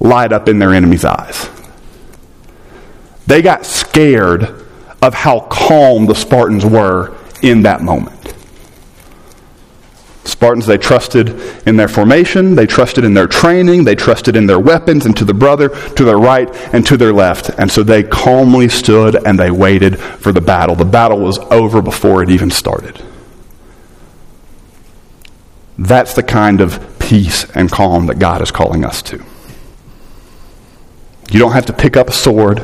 light 0.00 0.32
up 0.32 0.48
in 0.48 0.58
their 0.58 0.74
enemy's 0.74 1.04
eyes. 1.04 1.48
They 3.26 3.42
got 3.42 3.64
scared 3.64 4.66
of 5.00 5.14
how 5.14 5.40
calm 5.50 6.06
the 6.06 6.14
Spartans 6.14 6.64
were 6.64 7.16
in 7.42 7.62
that 7.62 7.82
moment. 7.82 8.23
Spartans, 10.44 10.66
they 10.66 10.76
trusted 10.76 11.40
in 11.66 11.76
their 11.76 11.88
formation, 11.88 12.54
they 12.54 12.66
trusted 12.66 13.02
in 13.02 13.14
their 13.14 13.26
training, 13.26 13.84
they 13.84 13.94
trusted 13.94 14.36
in 14.36 14.44
their 14.44 14.58
weapons, 14.58 15.06
and 15.06 15.16
to 15.16 15.24
the 15.24 15.32
brother, 15.32 15.70
to 15.70 16.04
their 16.04 16.18
right, 16.18 16.54
and 16.74 16.86
to 16.86 16.98
their 16.98 17.14
left. 17.14 17.48
And 17.56 17.70
so 17.70 17.82
they 17.82 18.02
calmly 18.02 18.68
stood 18.68 19.26
and 19.26 19.38
they 19.38 19.50
waited 19.50 19.98
for 19.98 20.32
the 20.32 20.42
battle. 20.42 20.74
The 20.74 20.84
battle 20.84 21.18
was 21.18 21.38
over 21.38 21.80
before 21.80 22.22
it 22.22 22.28
even 22.28 22.50
started. 22.50 23.02
That's 25.78 26.12
the 26.12 26.22
kind 26.22 26.60
of 26.60 26.98
peace 26.98 27.50
and 27.54 27.72
calm 27.72 28.08
that 28.08 28.18
God 28.18 28.42
is 28.42 28.50
calling 28.50 28.84
us 28.84 29.00
to. 29.04 29.24
You 31.30 31.38
don't 31.38 31.52
have 31.52 31.64
to 31.66 31.72
pick 31.72 31.96
up 31.96 32.08
a 32.08 32.12
sword. 32.12 32.62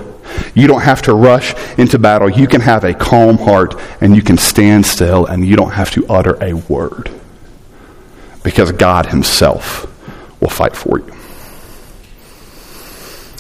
You 0.54 0.66
don't 0.66 0.82
have 0.82 1.00
to 1.02 1.14
rush 1.14 1.54
into 1.78 1.98
battle. 1.98 2.28
You 2.28 2.46
can 2.46 2.60
have 2.60 2.84
a 2.84 2.92
calm 2.92 3.38
heart 3.38 3.74
and 4.02 4.14
you 4.14 4.20
can 4.20 4.36
stand 4.36 4.84
still 4.84 5.24
and 5.24 5.46
you 5.46 5.56
don't 5.56 5.72
have 5.72 5.90
to 5.92 6.06
utter 6.08 6.36
a 6.44 6.52
word 6.52 7.19
because 8.42 8.72
God 8.72 9.06
Himself 9.06 9.86
will 10.40 10.48
fight 10.48 10.74
for 10.74 10.98
you. 10.98 11.14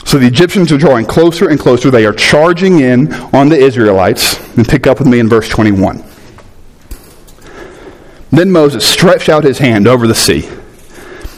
So 0.04 0.18
the 0.18 0.26
Egyptians 0.26 0.72
are 0.72 0.78
drawing 0.78 1.06
closer 1.06 1.48
and 1.48 1.58
closer. 1.58 1.90
They 1.90 2.04
are 2.04 2.12
charging 2.12 2.80
in 2.80 3.12
on 3.32 3.48
the 3.48 3.56
Israelites. 3.56 4.40
And 4.56 4.66
pick 4.66 4.86
up 4.88 4.98
with 4.98 5.06
me 5.06 5.20
in 5.20 5.28
verse 5.28 5.48
21. 5.48 6.02
Then 8.30 8.50
Moses 8.50 8.84
stretched 8.84 9.28
out 9.28 9.44
his 9.44 9.58
hand 9.58 9.86
over 9.86 10.06
the 10.06 10.14
sea. 10.14 10.48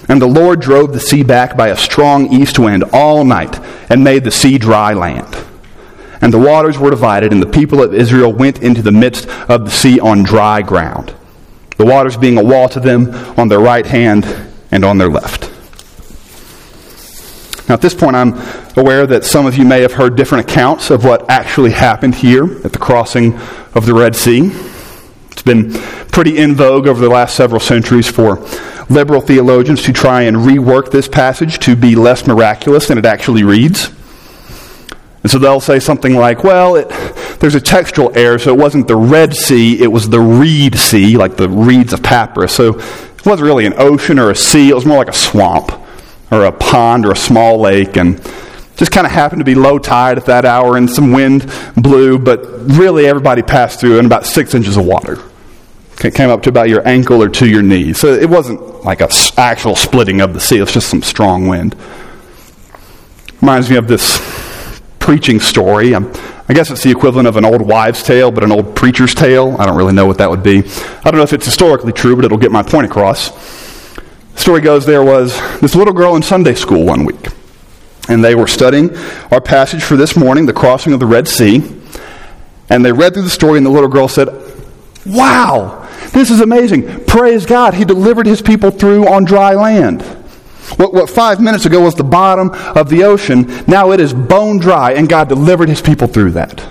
And 0.09 0.21
the 0.21 0.27
Lord 0.27 0.61
drove 0.61 0.93
the 0.93 1.01
sea 1.01 1.23
back 1.23 1.57
by 1.57 1.69
a 1.69 1.77
strong 1.77 2.33
east 2.33 2.59
wind 2.59 2.85
all 2.93 3.25
night 3.25 3.61
and 3.91 4.03
made 4.03 4.25
the 4.25 4.31
sea 4.31 4.59
dry 4.59 4.95
land. 4.95 5.37
And 6.21 6.33
the 6.33 6.39
waters 6.39 6.79
were 6.79 6.91
divided, 6.91 7.33
and 7.33 7.43
the 7.43 7.47
people 7.47 7.83
of 7.83 7.93
Israel 7.93 8.33
went 8.33 8.63
into 8.63 8.81
the 8.81 8.93
midst 8.93 9.29
of 9.51 9.65
the 9.65 9.71
sea 9.71 10.01
on 10.01 10.23
dry 10.23 10.63
ground 10.63 11.15
the 11.77 11.85
waters 11.85 12.17
being 12.17 12.39
a 12.39 12.45
wall 12.45 12.69
to 12.71 12.81
them 12.81 13.11
on 13.39 13.49
their 13.49 13.61
right 13.61 13.87
hand 13.87 14.25
and 14.71 14.85
on 14.85 14.99
their 14.99 15.09
left. 15.09 15.51
Now, 17.69 17.75
at 17.75 17.81
this 17.81 17.95
point, 17.95 18.17
I'm 18.17 18.35
aware 18.77 19.07
that 19.07 19.25
some 19.25 19.47
of 19.47 19.57
you 19.57 19.65
may 19.65 19.81
have 19.81 19.93
heard 19.93 20.17
different 20.17 20.51
accounts 20.51 20.91
of 20.91 21.05
what 21.05 21.31
actually 21.31 21.71
happened 21.71 22.15
here 22.15 22.45
at 22.65 22.73
the 22.73 22.79
crossing 22.79 23.35
of 23.75 23.87
the 23.87 23.95
Red 23.95 24.17
Sea. 24.17 24.51
It's 25.31 25.43
been 25.43 25.73
pretty 26.13 26.39
in 26.39 26.55
vogue 26.55 26.87
over 26.87 27.01
the 27.01 27.09
last 27.09 27.35
several 27.35 27.61
centuries 27.61 28.11
for 28.11 28.45
liberal 28.91 29.21
theologians 29.21 29.83
to 29.85 29.93
try 29.93 30.23
and 30.23 30.37
rework 30.37 30.91
this 30.91 31.09
passage 31.09 31.59
to 31.61 31.75
be 31.75 31.95
less 31.95 32.27
miraculous 32.27 32.89
than 32.89 32.99
it 32.99 33.07
actually 33.07 33.43
reads. 33.45 33.91
And 35.23 35.31
so 35.31 35.39
they'll 35.39 35.61
say 35.61 35.79
something 35.79 36.17
like, 36.17 36.43
well, 36.43 36.75
it, 36.77 36.89
there's 37.39 37.55
a 37.55 37.61
textual 37.61 38.17
error, 38.17 38.39
so 38.39 38.53
it 38.53 38.59
wasn't 38.59 38.89
the 38.89 38.97
Red 38.97 39.35
Sea, 39.35 39.81
it 39.81 39.87
was 39.87 40.09
the 40.09 40.21
Reed 40.21 40.77
Sea, 40.77 41.17
like 41.17 41.37
the 41.37 41.49
reeds 41.49 41.93
of 41.93 42.03
papyrus. 42.03 42.55
So 42.55 42.79
it 42.79 43.27
wasn't 43.27 43.47
really 43.47 43.67
an 43.67 43.75
ocean 43.77 44.19
or 44.19 44.31
a 44.31 44.37
sea, 44.37 44.69
it 44.69 44.75
was 44.75 44.85
more 44.85 44.99
like 44.99 45.09
a 45.09 45.13
swamp 45.13 45.73
or 46.31 46.45
a 46.45 46.53
pond 46.53 47.07
or 47.07 47.13
a 47.13 47.17
small 47.17 47.61
lake. 47.61 47.97
And 47.97 48.21
just 48.77 48.91
kind 48.91 49.07
of 49.07 49.13
happened 49.13 49.39
to 49.39 49.45
be 49.45 49.55
low 49.55 49.79
tide 49.79 50.19
at 50.19 50.27
that 50.27 50.45
hour 50.45 50.77
and 50.77 50.91
some 50.91 51.13
wind 51.13 51.49
blew, 51.77 52.19
but 52.19 52.41
really 52.71 53.07
everybody 53.07 53.43
passed 53.43 53.79
through 53.79 53.99
in 54.01 54.07
about 54.07 54.27
six 54.27 54.55
inches 54.55 54.77
of 54.77 54.85
water. 54.85 55.19
It 56.03 56.15
came 56.17 56.31
up 56.31 56.43
to 56.43 56.49
about 56.49 56.69
your 56.69 56.87
ankle 56.87 57.23
or 57.23 57.29
to 57.29 57.47
your 57.47 57.63
knee. 57.63 57.93
So 57.93 58.09
it 58.13 58.29
wasn't 58.29 58.85
like 58.85 59.01
an 59.01 59.11
actual 59.37 59.77
splitting 59.77 60.21
of 60.21 60.35
the 60.35 60.41
sea, 60.41 60.57
it 60.57 60.63
was 60.63 60.73
just 60.73 60.89
some 60.89 61.03
strong 61.03 61.47
wind. 61.47 61.77
Reminds 63.41 63.71
me 63.71 63.77
of 63.77 63.87
this 63.87 64.19
preaching 65.03 65.41
story. 65.41 65.95
I'm, 65.95 66.11
I 66.49 66.55
guess 66.55 66.71
it's 66.71 66.85
the 66.85 66.91
equivalent 66.91 67.27
of 67.27 67.37
an 67.37 67.45
old 67.45 67.61
wives' 67.61 68.05
tale, 68.05 68.31
but 68.31 68.45
an 68.45 68.53
old 68.53 68.77
preacher's 68.77 69.15
tale. 69.15 69.57
I 69.59 69.67
don't 69.67 69.77
really 69.77 69.93
know 69.93 70.07
what 70.07 70.19
that 70.19 70.31
would 70.31 70.45
be. 70.45 70.59
I 70.59 71.11
don't 71.11 71.17
know 71.17 71.23
if 71.23 71.33
it's 71.33 71.45
historically 71.45 71.93
true, 71.93 72.15
but 72.15 72.25
it'll 72.25 72.39
get 72.39 72.53
my 72.53 72.63
point 72.63 72.87
across. 72.87 73.31
The 74.35 74.41
story 74.41 74.61
goes 74.61 74.87
there 74.87 75.03
was 75.03 75.39
this 75.61 75.75
little 75.75 75.93
girl 75.93 76.15
in 76.15 76.23
Sunday 76.23 76.55
school 76.55 76.87
one 76.87 77.05
week, 77.05 77.27
and 78.09 78.25
they 78.25 78.37
were 78.37 78.47
studying 78.47 78.97
our 79.33 79.41
passage 79.41 79.83
for 79.83 79.97
this 79.97 80.17
morning, 80.17 80.47
the 80.47 80.53
crossing 80.53 80.93
of 80.93 81.01
the 81.01 81.07
Red 81.07 81.27
Sea, 81.27 81.57
and 82.71 82.85
they 82.85 82.93
read 82.93 83.13
through 83.13 83.25
the 83.25 83.31
story, 83.31 83.59
and 83.59 83.67
the 83.67 83.71
little 83.71 83.89
girl 83.89 84.07
said, 84.07 84.29
Wow, 85.05 85.89
this 86.13 86.31
is 86.31 86.41
amazing. 86.41 87.05
Praise 87.07 87.45
God, 87.45 87.75
He 87.75 87.85
delivered 87.85 88.27
His 88.27 88.41
people 88.41 88.71
through 88.71 89.09
on 89.09 89.25
dry 89.25 89.55
land. 89.55 90.22
What, 90.77 90.95
what 90.95 91.11
five 91.11 91.41
minutes 91.41 91.67
ago 91.67 91.81
was 91.81 91.95
the 91.95 92.05
bottom 92.05 92.51
of 92.51 92.89
the 92.89 93.05
ocean, 93.05 93.65
now 93.67 93.93
it 93.93 94.01
is 94.01 94.13
bone 94.13 94.59
dry, 94.59 94.93
and 94.93 95.09
God 95.09 95.29
delivered 95.29 95.69
his 95.69 95.83
people 95.83 96.07
through 96.07 96.33
that. 96.33 96.67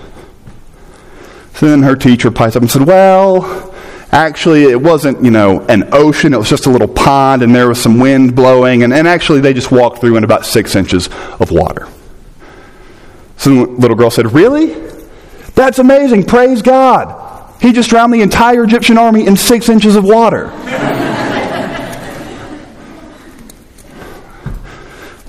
So 1.54 1.68
then 1.68 1.82
her 1.82 1.94
teacher 1.94 2.30
pipes 2.30 2.56
up 2.56 2.62
and 2.62 2.70
said, 2.70 2.86
Well, 2.86 3.72
actually, 4.10 4.64
it 4.64 4.80
wasn't, 4.80 5.22
you 5.24 5.30
know, 5.30 5.60
an 5.66 5.90
ocean, 5.92 6.34
it 6.34 6.38
was 6.38 6.48
just 6.48 6.66
a 6.66 6.70
little 6.70 6.88
pond, 6.88 7.42
and 7.42 7.54
there 7.54 7.68
was 7.68 7.80
some 7.80 8.00
wind 8.00 8.34
blowing, 8.34 8.82
and, 8.82 8.92
and 8.92 9.06
actually, 9.06 9.40
they 9.40 9.52
just 9.52 9.70
walked 9.70 10.00
through 10.00 10.16
in 10.16 10.24
about 10.24 10.44
six 10.44 10.74
inches 10.74 11.08
of 11.38 11.50
water. 11.50 11.88
So 13.36 13.50
the 13.50 13.72
little 13.72 13.96
girl 13.96 14.10
said, 14.10 14.32
Really? 14.32 14.74
That's 15.54 15.78
amazing. 15.78 16.24
Praise 16.24 16.62
God. 16.62 17.60
He 17.60 17.72
just 17.72 17.90
drowned 17.90 18.12
the 18.12 18.22
entire 18.22 18.64
Egyptian 18.64 18.98
army 18.98 19.26
in 19.26 19.36
six 19.36 19.68
inches 19.68 19.94
of 19.94 20.04
water. 20.04 20.50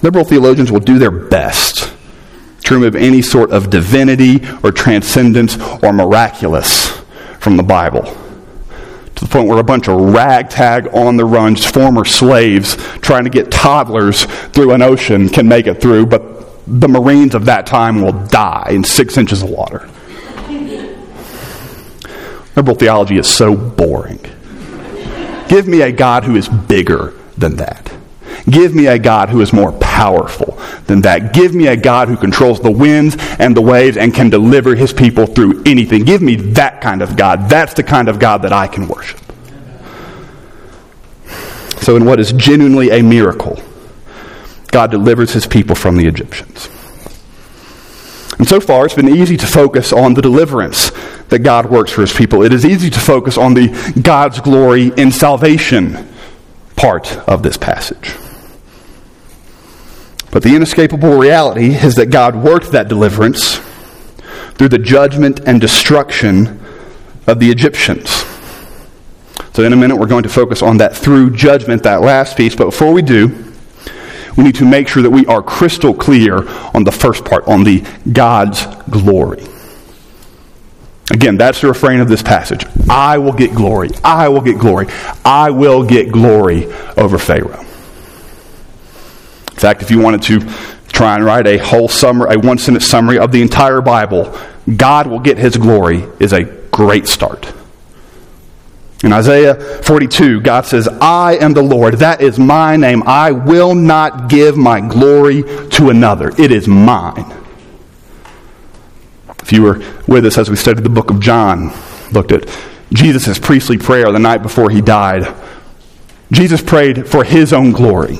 Liberal 0.03 0.25
theologians 0.25 0.72
will 0.72 0.81
do 0.81 1.00
their 1.00 1.12
best 1.12 1.91
to 2.65 2.74
remove 2.75 2.95
any 2.95 3.22
sort 3.22 3.51
of 3.51 3.69
divinity 3.69 4.41
or 4.62 4.72
transcendence 4.72 5.57
or 5.81 5.93
miraculous 5.93 6.89
from 7.39 7.57
the 7.57 7.63
Bible. 7.63 8.03
To 8.03 9.25
the 9.25 9.29
point 9.29 9.48
where 9.48 9.60
a 9.60 9.63
bunch 9.63 9.88
of 9.88 10.13
ragtag 10.13 10.88
on 10.93 11.17
the 11.17 11.25
run 11.25 11.55
former 11.55 12.03
slaves 12.03 12.75
trying 13.00 13.24
to 13.24 13.29
get 13.29 13.50
toddlers 13.50 14.25
through 14.25 14.74
an 14.74 14.81
ocean 14.81 15.29
can 15.29 15.48
make 15.48 15.67
it 15.67 15.81
through, 15.81 16.07
but 16.07 16.22
the 16.67 16.88
Marines 16.88 17.33
of 17.33 17.45
that 17.45 17.65
time 17.65 18.01
will 18.01 18.13
die 18.27 18.67
in 18.72 18.83
six 18.83 19.17
inches 19.17 19.41
of 19.41 19.50
water. 19.50 19.89
Liberal 22.55 22.75
theology 22.75 23.17
is 23.17 23.27
so 23.27 23.55
boring. 23.55 24.19
Give 25.48 25.67
me 25.67 25.81
a 25.81 25.91
God 25.91 26.24
who 26.24 26.36
is 26.36 26.48
bigger 26.48 27.13
than 27.38 27.55
that. 27.55 27.93
Give 28.49 28.75
me 28.75 28.87
a 28.87 28.99
God 28.99 29.29
who 29.29 29.41
is 29.41 29.53
more 29.53 29.71
powerful 29.73 30.59
than 30.87 31.01
that. 31.01 31.33
Give 31.33 31.53
me 31.53 31.67
a 31.67 31.75
God 31.75 32.07
who 32.07 32.17
controls 32.17 32.59
the 32.59 32.71
winds 32.71 33.15
and 33.39 33.55
the 33.55 33.61
waves 33.61 33.97
and 33.97 34.13
can 34.13 34.29
deliver 34.29 34.75
his 34.75 34.91
people 34.93 35.25
through 35.25 35.63
anything. 35.65 36.03
Give 36.03 36.21
me 36.21 36.35
that 36.35 36.81
kind 36.81 37.01
of 37.01 37.15
God. 37.15 37.49
That's 37.49 37.73
the 37.73 37.83
kind 37.83 38.09
of 38.09 38.19
God 38.19 38.41
that 38.41 38.53
I 38.53 38.67
can 38.67 38.87
worship. 38.87 39.19
So, 41.81 41.95
in 41.95 42.05
what 42.05 42.19
is 42.19 42.31
genuinely 42.33 42.89
a 42.91 43.03
miracle, 43.03 43.61
God 44.71 44.91
delivers 44.91 45.33
his 45.33 45.45
people 45.45 45.75
from 45.75 45.97
the 45.97 46.07
Egyptians. 46.07 46.69
And 48.39 48.47
so 48.47 48.59
far, 48.59 48.85
it's 48.85 48.95
been 48.95 49.09
easy 49.09 49.37
to 49.37 49.47
focus 49.47 49.93
on 49.93 50.15
the 50.15 50.21
deliverance 50.21 50.91
that 51.29 51.39
God 51.39 51.69
works 51.69 51.91
for 51.91 52.01
his 52.01 52.13
people. 52.13 52.43
It 52.43 52.53
is 52.53 52.65
easy 52.65 52.89
to 52.89 52.99
focus 52.99 53.37
on 53.37 53.53
the 53.53 53.99
God's 54.01 54.39
glory 54.41 54.91
in 54.97 55.11
salvation 55.11 56.12
part 56.83 57.17
of 57.29 57.43
this 57.43 57.55
passage. 57.55 58.13
But 60.31 60.43
the 60.43 60.53
inescapable 60.53 61.17
reality 61.17 61.75
is 61.75 61.95
that 61.95 62.07
God 62.07 62.35
worked 62.35 62.73
that 62.73 62.89
deliverance 62.89 63.61
through 64.55 64.67
the 64.67 64.79
judgment 64.79 65.39
and 65.45 65.61
destruction 65.61 66.59
of 67.25 67.39
the 67.39 67.49
Egyptians. 67.49 68.25
So, 69.53 69.63
in 69.63 69.71
a 69.71 69.77
minute, 69.77 69.95
we're 69.95 70.07
going 70.07 70.23
to 70.23 70.29
focus 70.29 70.61
on 70.61 70.75
that 70.79 70.93
through 70.93 71.37
judgment, 71.37 71.83
that 71.83 72.01
last 72.01 72.35
piece. 72.35 72.53
But 72.53 72.65
before 72.65 72.91
we 72.91 73.01
do, 73.01 73.29
we 74.35 74.43
need 74.43 74.55
to 74.55 74.65
make 74.65 74.89
sure 74.89 75.03
that 75.03 75.09
we 75.09 75.25
are 75.27 75.41
crystal 75.41 75.93
clear 75.93 76.45
on 76.73 76.83
the 76.83 76.91
first 76.91 77.23
part, 77.23 77.47
on 77.47 77.63
the 77.63 77.81
God's 78.11 78.65
glory. 78.89 79.45
Again, 81.12 81.38
that's 81.38 81.62
the 81.62 81.67
refrain 81.67 82.00
of 82.00 82.07
this 82.07 82.22
passage. 82.22 82.65
I 82.89 83.17
will 83.17 83.33
get 83.33 83.53
glory. 83.53 83.89
I 84.03 84.29
will 84.29 84.41
get 84.41 84.57
glory. 84.57 84.88
I 85.25 85.50
will 85.50 85.83
get 85.83 86.12
glory 86.12 86.65
over 86.98 87.17
Pharaoh. 87.17 87.60
In 87.60 89.60
fact, 89.60 89.81
if 89.81 89.91
you 89.91 90.00
wanted 90.00 90.24
to 90.24 90.39
try 90.88 91.15
and 91.15 91.25
write 91.25 91.45
a 91.45 91.57
whole 91.57 91.89
summary, 91.89 92.36
a 92.36 92.39
one 92.39 92.57
sentence 92.57 92.86
summary 92.86 93.19
of 93.19 93.31
the 93.31 93.41
entire 93.41 93.81
Bible, 93.81 94.38
God 94.75 95.07
will 95.07 95.19
get 95.19 95.38
his 95.38 95.57
glory 95.57 96.05
is 96.19 96.31
a 96.31 96.43
great 96.43 97.07
start. 97.07 97.53
In 99.03 99.12
Isaiah 99.12 99.55
42, 99.55 100.39
God 100.39 100.65
says, 100.65 100.88
I 100.88 101.36
am 101.36 101.53
the 101.53 101.62
Lord. 101.62 101.95
That 101.95 102.22
is 102.22 102.39
my 102.39 102.77
name. 102.77 103.03
I 103.05 103.31
will 103.31 103.75
not 103.75 104.29
give 104.29 104.55
my 104.55 104.79
glory 104.79 105.43
to 105.72 105.89
another. 105.89 106.31
It 106.39 106.53
is 106.53 106.69
mine. 106.69 107.42
You 109.53 109.62
were 109.62 109.83
with 110.07 110.25
us 110.25 110.39
as 110.39 110.50
we 110.50 110.55
studied 110.55 110.83
the 110.83 110.89
book 110.89 111.12
of 111.12 111.19
John, 111.19 111.72
looked 112.12 112.31
at 112.31 112.50
Jesus' 112.91 113.38
priestly 113.38 113.77
prayer 113.77 114.12
the 114.12 114.17
night 114.17 114.41
before 114.41 114.72
he 114.72 114.81
died, 114.81 115.31
Jesus 116.31 116.60
prayed 116.60 117.07
for 117.07 117.24
his 117.24 117.53
own 117.53 117.72
glory. 117.72 118.17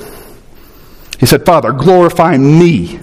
He 1.20 1.26
said, 1.26 1.44
Father, 1.44 1.72
glorify 1.72 2.38
me 2.38 3.00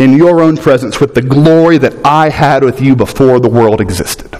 in 0.00 0.16
your 0.16 0.40
own 0.40 0.56
presence 0.56 0.98
with 0.98 1.14
the 1.14 1.22
glory 1.22 1.78
that 1.78 1.94
I 2.04 2.30
had 2.30 2.64
with 2.64 2.80
you 2.80 2.96
before 2.96 3.38
the 3.38 3.48
world 3.48 3.80
existed. 3.80 4.36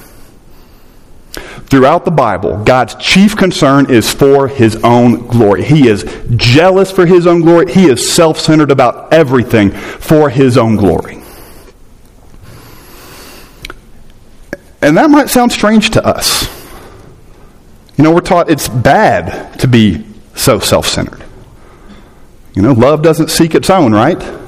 Throughout 1.71 2.05
the 2.05 2.11
Bible, 2.11 2.65
God's 2.65 2.97
chief 2.97 3.37
concern 3.37 3.89
is 3.89 4.13
for 4.13 4.49
his 4.49 4.75
own 4.83 5.29
glory. 5.29 5.63
He 5.63 5.87
is 5.87 6.03
jealous 6.35 6.91
for 6.91 7.07
his 7.07 7.25
own 7.29 7.43
glory. 7.43 7.71
He 7.73 7.87
is 7.87 8.13
self 8.13 8.41
centered 8.41 8.73
about 8.73 9.13
everything 9.13 9.71
for 9.71 10.29
his 10.29 10.59
own 10.59 10.75
glory. 10.75 11.22
And 14.83 14.97
that 14.97 15.11
might 15.11 15.31
sound 15.31 15.53
strange 15.53 15.91
to 15.91 16.05
us. 16.05 16.51
You 17.97 18.05
know, 18.05 18.13
we're 18.13 18.21
taught 18.21 18.51
it's 18.51 18.69
bad 18.69 19.59
to 19.61 19.69
be 19.69 20.05
so 20.35 20.59
self 20.59 20.87
centered. 20.87 21.25
You 22.55 22.63
know, 22.63 22.73
love 22.73 23.01
doesn't 23.01 23.31
seek 23.31 23.55
its 23.55 23.71
own, 23.71 23.93
right? 23.93 24.41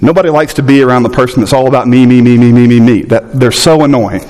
Nobody 0.00 0.28
likes 0.28 0.54
to 0.54 0.62
be 0.62 0.82
around 0.82 1.02
the 1.02 1.08
person 1.08 1.40
that's 1.40 1.52
all 1.52 1.66
about 1.66 1.88
me, 1.88 2.06
me, 2.06 2.20
me, 2.20 2.36
me, 2.36 2.52
me, 2.52 2.66
me, 2.68 2.80
me. 2.80 3.02
That 3.02 3.32
they're 3.32 3.50
so 3.50 3.82
annoying. 3.82 4.28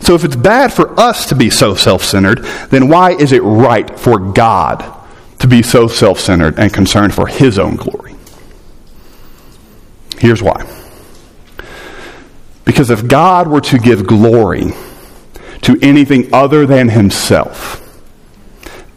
So 0.00 0.14
if 0.14 0.24
it's 0.24 0.36
bad 0.36 0.72
for 0.72 0.98
us 0.98 1.26
to 1.26 1.34
be 1.34 1.50
so 1.50 1.74
self 1.74 2.02
centered, 2.04 2.38
then 2.70 2.88
why 2.88 3.12
is 3.12 3.32
it 3.32 3.42
right 3.42 3.98
for 3.98 4.18
God 4.18 4.84
to 5.40 5.46
be 5.46 5.62
so 5.62 5.88
self 5.88 6.20
centered 6.20 6.58
and 6.58 6.72
concerned 6.72 7.14
for 7.14 7.26
his 7.26 7.58
own 7.58 7.76
glory? 7.76 8.14
Here's 10.18 10.42
why. 10.42 10.85
Because 12.66 12.90
if 12.90 13.08
God 13.08 13.48
were 13.48 13.62
to 13.62 13.78
give 13.78 14.06
glory 14.06 14.72
to 15.62 15.78
anything 15.80 16.28
other 16.34 16.66
than 16.66 16.90
himself, 16.90 17.82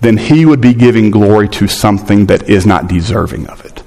then 0.01 0.17
he 0.17 0.45
would 0.45 0.59
be 0.59 0.73
giving 0.73 1.11
glory 1.11 1.47
to 1.47 1.69
something 1.69 2.25
that 2.25 2.49
is 2.49 2.65
not 2.65 2.89
deserving 2.89 3.47
of 3.47 3.63
it. 3.63 3.81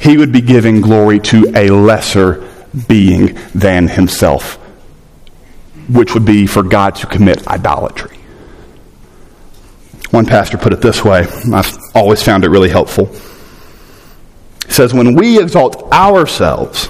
He 0.00 0.16
would 0.16 0.32
be 0.32 0.40
giving 0.40 0.80
glory 0.80 1.20
to 1.20 1.52
a 1.54 1.70
lesser 1.70 2.48
being 2.88 3.38
than 3.54 3.86
himself 3.86 4.58
which 5.92 6.14
would 6.14 6.24
be 6.24 6.46
for 6.46 6.62
God 6.62 6.94
to 6.96 7.06
commit 7.06 7.46
idolatry. 7.48 8.16
One 10.10 10.26
pastor 10.26 10.58
put 10.58 10.72
it 10.72 10.80
this 10.80 11.04
way, 11.04 11.26
I've 11.52 11.78
always 11.94 12.22
found 12.22 12.44
it 12.44 12.48
really 12.48 12.68
helpful. 12.68 13.06
He 14.66 14.72
says, 14.72 14.94
When 14.94 15.14
we 15.14 15.40
exalt 15.40 15.92
ourselves, 15.92 16.88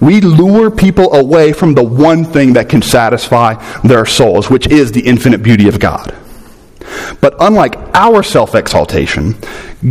we 0.00 0.20
lure 0.20 0.70
people 0.70 1.12
away 1.14 1.52
from 1.52 1.74
the 1.74 1.82
one 1.82 2.24
thing 2.24 2.52
that 2.54 2.68
can 2.68 2.82
satisfy 2.82 3.54
their 3.82 4.06
souls, 4.06 4.50
which 4.50 4.66
is 4.68 4.92
the 4.92 5.06
infinite 5.06 5.42
beauty 5.42 5.68
of 5.68 5.80
God. 5.80 6.14
But 7.20 7.34
unlike 7.40 7.76
our 7.94 8.22
self 8.22 8.54
exaltation, 8.54 9.36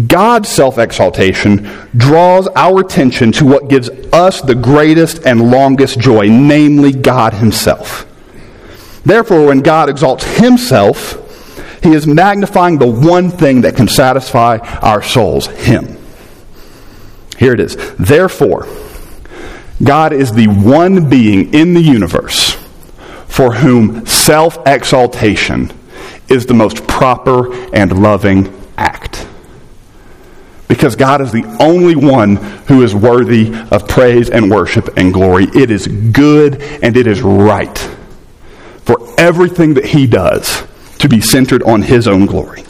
God's 0.08 0.50
self 0.50 0.78
exaltation 0.78 1.70
draws 1.96 2.48
our 2.56 2.82
attention 2.82 3.32
to 3.34 3.46
what 3.46 3.70
gives 3.70 3.90
us 4.12 4.42
the 4.42 4.56
greatest 4.56 5.26
and 5.26 5.52
longest 5.52 6.00
joy, 6.00 6.28
namely 6.28 6.92
God 6.92 7.34
Himself. 7.34 8.06
Therefore, 9.06 9.48
when 9.48 9.62
God 9.62 9.90
exalts 9.90 10.24
himself, 10.38 11.26
he 11.82 11.94
is 11.94 12.06
magnifying 12.06 12.78
the 12.78 12.88
one 12.88 13.30
thing 13.32 13.62
that 13.62 13.76
can 13.76 13.88
satisfy 13.88 14.58
our 14.82 15.02
souls 15.02 15.48
Him. 15.48 15.98
Here 17.38 17.54
it 17.54 17.60
is. 17.60 17.78
Therefore, 17.96 18.68
God 19.82 20.12
is 20.12 20.32
the 20.34 20.48
one 20.48 21.10
being 21.10 21.54
in 21.54 21.74
the 21.74 21.82
universe 21.82 22.58
for 23.28 23.54
whom 23.54 24.06
self 24.06 24.58
exaltation 24.68 25.72
is 26.28 26.46
the 26.46 26.54
most 26.54 26.86
proper 26.88 27.54
and 27.74 28.02
loving 28.02 28.54
act. 28.78 29.28
Because 30.68 30.96
God 30.96 31.22
is 31.22 31.32
the 31.32 31.46
only 31.60 31.96
one 31.96 32.36
who 32.36 32.84
is 32.84 32.94
worthy 32.94 33.54
of 33.72 33.88
praise 33.88 34.30
and 34.30 34.52
worship 34.52 34.98
and 34.98 35.14
glory. 35.14 35.46
It 35.56 35.72
is 35.72 35.88
good 35.88 36.62
and 36.84 36.96
it 36.96 37.08
is 37.08 37.22
right 37.22 37.78
for 38.84 38.98
everything 39.20 39.76
that 39.76 39.86
he 39.86 40.06
does 40.06 40.64
to 41.00 41.08
be 41.08 41.22
centered 41.22 41.64
on 41.64 41.82
his 41.82 42.08
own 42.08 42.26
glory. 42.26 42.64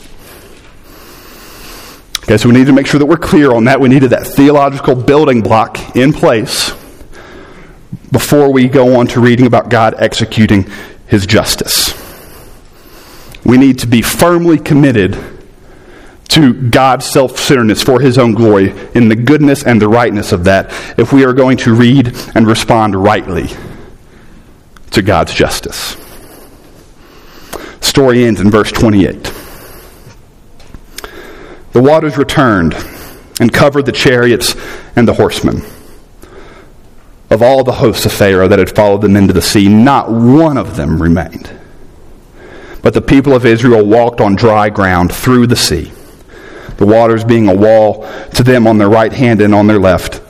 Okay, 2.22 2.38
so 2.38 2.48
we 2.48 2.54
need 2.54 2.66
to 2.68 2.72
make 2.72 2.86
sure 2.86 2.98
that 2.98 3.06
we're 3.06 3.16
clear 3.16 3.52
on 3.52 3.64
that. 3.64 3.80
We 3.80 3.88
needed 3.88 4.10
that 4.10 4.26
theological 4.26 4.94
building 4.94 5.42
block 5.42 5.96
in 5.96 6.12
place 6.12 6.72
before 8.12 8.52
we 8.52 8.68
go 8.68 8.98
on 8.98 9.06
to 9.08 9.20
reading 9.20 9.46
about 9.46 9.68
God 9.68 9.94
executing 9.98 10.70
his 11.06 11.26
justice. 11.26 11.94
We 13.44 13.56
need 13.56 13.78
to 13.80 13.86
be 13.86 14.02
firmly 14.02 14.58
committed 14.58 15.18
to 16.28 16.70
God's 16.70 17.06
self 17.06 17.38
centeredness 17.38 17.82
for 17.82 18.00
his 18.00 18.18
own 18.18 18.34
glory 18.34 18.70
in 18.94 19.08
the 19.08 19.16
goodness 19.16 19.64
and 19.64 19.80
the 19.80 19.88
rightness 19.88 20.32
of 20.32 20.44
that 20.44 20.70
if 20.98 21.12
we 21.12 21.24
are 21.24 21.32
going 21.32 21.56
to 21.58 21.74
read 21.74 22.14
and 22.34 22.46
respond 22.46 22.94
rightly 22.94 23.48
to 24.92 25.02
God's 25.02 25.34
justice 25.34 25.96
story 27.90 28.24
ends 28.24 28.40
in 28.40 28.50
verse 28.50 28.70
28. 28.70 29.32
The 31.72 31.82
waters 31.82 32.16
returned 32.16 32.74
and 33.40 33.52
covered 33.52 33.84
the 33.84 33.92
chariots 33.92 34.54
and 34.96 35.06
the 35.08 35.14
horsemen. 35.14 35.62
Of 37.30 37.42
all 37.42 37.62
the 37.62 37.72
hosts 37.72 38.06
of 38.06 38.12
Pharaoh 38.12 38.48
that 38.48 38.58
had 38.58 38.74
followed 38.74 39.02
them 39.02 39.16
into 39.16 39.32
the 39.32 39.42
sea, 39.42 39.68
not 39.68 40.10
one 40.10 40.56
of 40.56 40.76
them 40.76 41.00
remained. 41.00 41.50
But 42.82 42.94
the 42.94 43.02
people 43.02 43.34
of 43.34 43.46
Israel 43.46 43.86
walked 43.86 44.20
on 44.20 44.34
dry 44.34 44.68
ground 44.68 45.12
through 45.12 45.46
the 45.46 45.56
sea, 45.56 45.92
the 46.76 46.86
waters 46.86 47.24
being 47.24 47.48
a 47.48 47.54
wall 47.54 48.08
to 48.34 48.42
them 48.42 48.66
on 48.66 48.78
their 48.78 48.88
right 48.88 49.12
hand 49.12 49.40
and 49.40 49.54
on 49.54 49.66
their 49.66 49.78
left. 49.78 50.22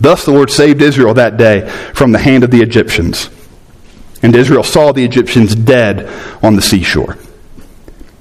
Thus 0.00 0.24
the 0.24 0.32
Lord 0.32 0.50
saved 0.50 0.82
Israel 0.82 1.14
that 1.14 1.36
day 1.36 1.68
from 1.94 2.12
the 2.12 2.18
hand 2.18 2.44
of 2.44 2.50
the 2.50 2.60
Egyptians 2.60 3.30
and 4.22 4.36
Israel 4.36 4.62
saw 4.62 4.92
the 4.92 5.04
Egyptians 5.04 5.54
dead 5.54 6.08
on 6.42 6.54
the 6.54 6.62
seashore. 6.62 7.18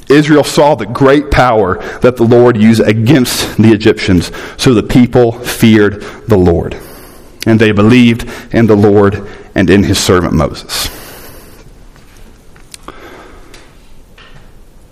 Israel 0.09 0.43
saw 0.43 0.75
the 0.75 0.85
great 0.85 1.31
power 1.31 1.77
that 1.99 2.17
the 2.17 2.23
Lord 2.23 2.57
used 2.57 2.81
against 2.81 3.57
the 3.57 3.71
Egyptians, 3.71 4.31
so 4.57 4.73
the 4.73 4.83
people 4.83 5.31
feared 5.31 6.01
the 6.27 6.37
Lord. 6.37 6.75
And 7.45 7.59
they 7.59 7.71
believed 7.71 8.29
in 8.53 8.67
the 8.67 8.75
Lord 8.75 9.27
and 9.55 9.69
in 9.69 9.83
his 9.83 9.99
servant 9.99 10.33
Moses. 10.33 10.89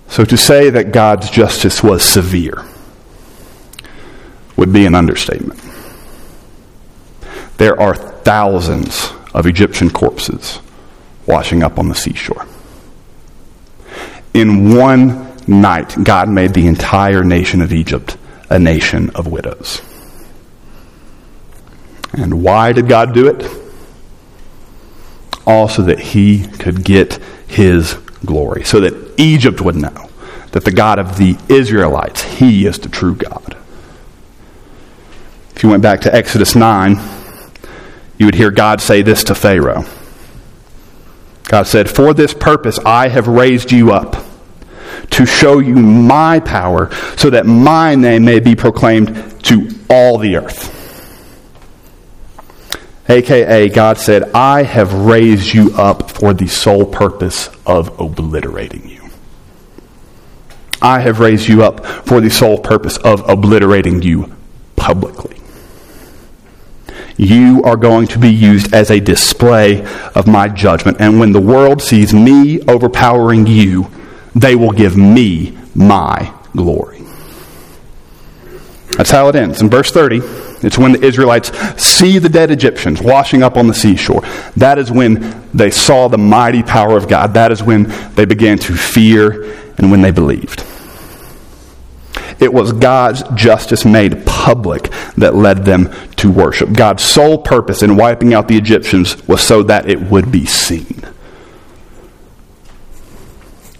So 0.08 0.26
to 0.26 0.36
say 0.36 0.70
that 0.72 0.92
God's 0.92 1.30
justice 1.30 1.84
was 1.84 2.04
severe 2.04 2.66
would 4.58 4.74
be 4.74 4.86
an 4.86 4.96
understatement. 4.96 5.62
There 7.58 7.80
are 7.80 7.96
thousands 7.96 9.12
of 9.34 9.46
Egyptian 9.46 9.90
corpses 9.90 10.60
washing 11.26 11.64
up 11.64 11.78
on 11.78 11.88
the 11.88 11.96
seashore. 11.96 12.46
In 14.34 14.76
one 14.76 15.32
night, 15.48 15.96
God 16.04 16.30
made 16.30 16.54
the 16.54 16.68
entire 16.68 17.24
nation 17.24 17.62
of 17.62 17.72
Egypt 17.72 18.18
a 18.50 18.60
nation 18.60 19.10
of 19.12 19.28
widows. 19.28 19.82
And 22.14 22.44
why 22.44 22.72
did 22.74 22.88
God 22.88 23.14
do 23.14 23.28
it? 23.28 23.46
Also, 25.46 25.82
that 25.84 26.00
he 26.00 26.48
could 26.48 26.84
get 26.84 27.20
his 27.48 27.94
glory, 28.26 28.64
so 28.64 28.80
that 28.80 29.14
Egypt 29.18 29.62
would 29.62 29.76
know 29.76 30.10
that 30.52 30.66
the 30.66 30.72
God 30.72 31.00
of 31.00 31.18
the 31.18 31.38
Israelites, 31.48 32.24
he 32.24 32.66
is 32.66 32.80
the 32.80 32.90
true 32.90 33.16
God. 33.16 33.56
If 35.56 35.64
you 35.64 35.70
went 35.70 35.84
back 35.84 36.02
to 36.02 36.16
Exodus 36.16 36.56
9, 36.56 37.00
you 38.18 38.26
would 38.26 38.36
hear 38.36 38.52
God 38.52 38.82
say 38.82 39.02
this 39.02 39.24
to 39.26 39.36
Pharaoh 39.36 39.86
God 41.50 41.66
said, 41.66 41.90
For 41.90 42.14
this 42.14 42.34
purpose 42.34 42.78
I 42.86 43.08
have 43.08 43.28
raised 43.28 43.72
you 43.72 43.92
up, 43.92 44.24
to 45.10 45.26
show 45.26 45.58
you 45.58 45.74
my 45.76 46.40
power, 46.40 46.94
so 47.18 47.32
that 47.32 47.48
my 47.48 47.96
name 47.96 48.24
may 48.24 48.40
be 48.40 48.56
proclaimed 48.56 49.44
to 49.46 49.68
all 49.90 50.20
the 50.20 50.36
earth. 50.36 50.79
AKA, 53.10 53.70
God 53.70 53.98
said, 53.98 54.32
I 54.36 54.62
have 54.62 54.94
raised 54.94 55.52
you 55.52 55.74
up 55.76 56.12
for 56.12 56.34
the 56.34 56.48
sole 56.48 56.86
purpose 56.86 57.50
of 57.66 58.00
obliterating 58.00 58.88
you. 58.88 59.10
I 60.82 61.00
have 61.00 61.20
raised 61.20 61.48
you 61.48 61.64
up 61.64 61.86
for 61.86 62.22
the 62.22 62.30
sole 62.30 62.60
purpose 62.60 62.98
of 62.98 63.28
obliterating 63.28 64.04
you 64.04 64.32
publicly. 64.76 65.38
You 67.18 67.62
are 67.64 67.76
going 67.76 68.08
to 68.08 68.20
be 68.20 68.30
used 68.30 68.74
as 68.74 68.92
a 68.92 69.00
display 69.00 69.84
of 70.16 70.28
my 70.28 70.48
judgment. 70.48 71.02
And 71.02 71.20
when 71.20 71.34
the 71.34 71.42
world 71.42 71.82
sees 71.82 72.14
me 72.14 72.62
overpowering 72.62 73.46
you, 73.46 73.90
they 74.36 74.56
will 74.56 74.72
give 74.72 74.96
me 74.96 75.58
my 75.76 76.34
glory. 76.56 77.04
That's 78.96 79.12
how 79.12 79.28
it 79.28 79.36
ends. 79.36 79.62
In 79.62 79.70
verse 79.70 79.92
30, 79.92 80.22
it's 80.62 80.78
when 80.78 80.92
the 80.92 81.04
Israelites 81.04 81.52
see 81.82 82.20
the 82.20 82.30
dead 82.30 82.52
Egyptians 82.52 83.02
washing 83.02 83.44
up 83.44 83.58
on 83.58 83.68
the 83.68 83.74
seashore. 83.74 84.22
That 84.58 84.78
is 84.78 84.92
when 84.92 85.48
they 85.54 85.72
saw 85.72 86.08
the 86.08 86.18
mighty 86.18 86.64
power 86.64 86.98
of 86.98 87.08
God. 87.08 87.34
That 87.34 87.52
is 87.52 87.64
when 87.64 87.94
they 88.16 88.26
began 88.26 88.58
to 88.60 88.76
fear 88.76 89.54
and 89.78 89.90
when 89.92 90.02
they 90.02 90.12
believed. 90.12 90.66
It 92.40 92.54
was 92.54 92.72
God's 92.72 93.24
justice 93.36 93.84
made 93.84 94.26
public 94.26 94.90
that 95.18 95.36
led 95.36 95.66
them 95.66 95.94
to 96.18 96.32
worship. 96.32 96.72
God's 96.72 97.04
sole 97.04 97.38
purpose 97.38 97.84
in 97.84 97.98
wiping 97.98 98.34
out 98.34 98.48
the 98.48 98.58
Egyptians 98.58 99.28
was 99.28 99.42
so 99.42 99.64
that 99.64 99.90
it 99.90 100.02
would 100.02 100.32
be 100.32 100.46
seen. 100.46 101.02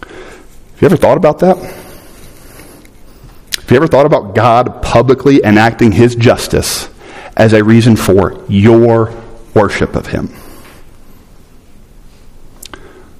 Have 0.00 0.82
you 0.82 0.86
ever 0.86 0.96
thought 0.96 1.16
about 1.16 1.38
that? 1.40 1.56
Have 3.70 3.76
you 3.76 3.84
ever 3.84 3.86
thought 3.86 4.06
about 4.06 4.34
God 4.34 4.82
publicly 4.82 5.44
enacting 5.44 5.92
his 5.92 6.16
justice 6.16 6.90
as 7.36 7.52
a 7.52 7.62
reason 7.62 7.94
for 7.94 8.44
your 8.48 9.14
worship 9.54 9.94
of 9.94 10.08
him? 10.08 10.34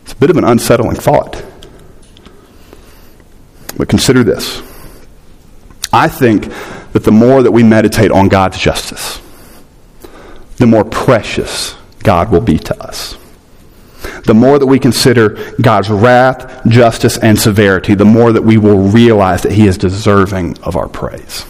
It's 0.01 0.13
a 0.13 0.17
bit 0.17 0.29
of 0.29 0.37
an 0.37 0.43
unsettling 0.43 0.97
thought. 0.97 1.41
But 3.77 3.89
consider 3.89 4.25
this. 4.25 4.61
I 5.93 6.09
think 6.09 6.49
that 6.95 7.05
the 7.05 7.13
more 7.13 7.45
that 7.45 7.53
we 7.53 7.63
meditate 7.63 8.11
on 8.11 8.27
God's 8.27 8.59
justice, 8.59 9.21
the 10.57 10.67
more 10.67 10.83
precious 10.83 11.77
God 12.03 12.33
will 12.33 12.41
be 12.41 12.59
to 12.59 12.83
us. 12.83 13.17
The 14.25 14.35
more 14.35 14.59
that 14.59 14.67
we 14.67 14.79
consider 14.79 15.55
God's 15.61 15.91
wrath, 15.91 16.67
justice, 16.67 17.19
and 17.19 17.39
severity, 17.39 17.95
the 17.95 18.05
more 18.05 18.33
that 18.33 18.43
we 18.43 18.59
will 18.59 18.79
realize 18.79 19.43
that 19.43 19.53
He 19.53 19.67
is 19.67 19.79
deserving 19.79 20.59
of 20.59 20.77
our 20.77 20.89
praise. 20.89 21.47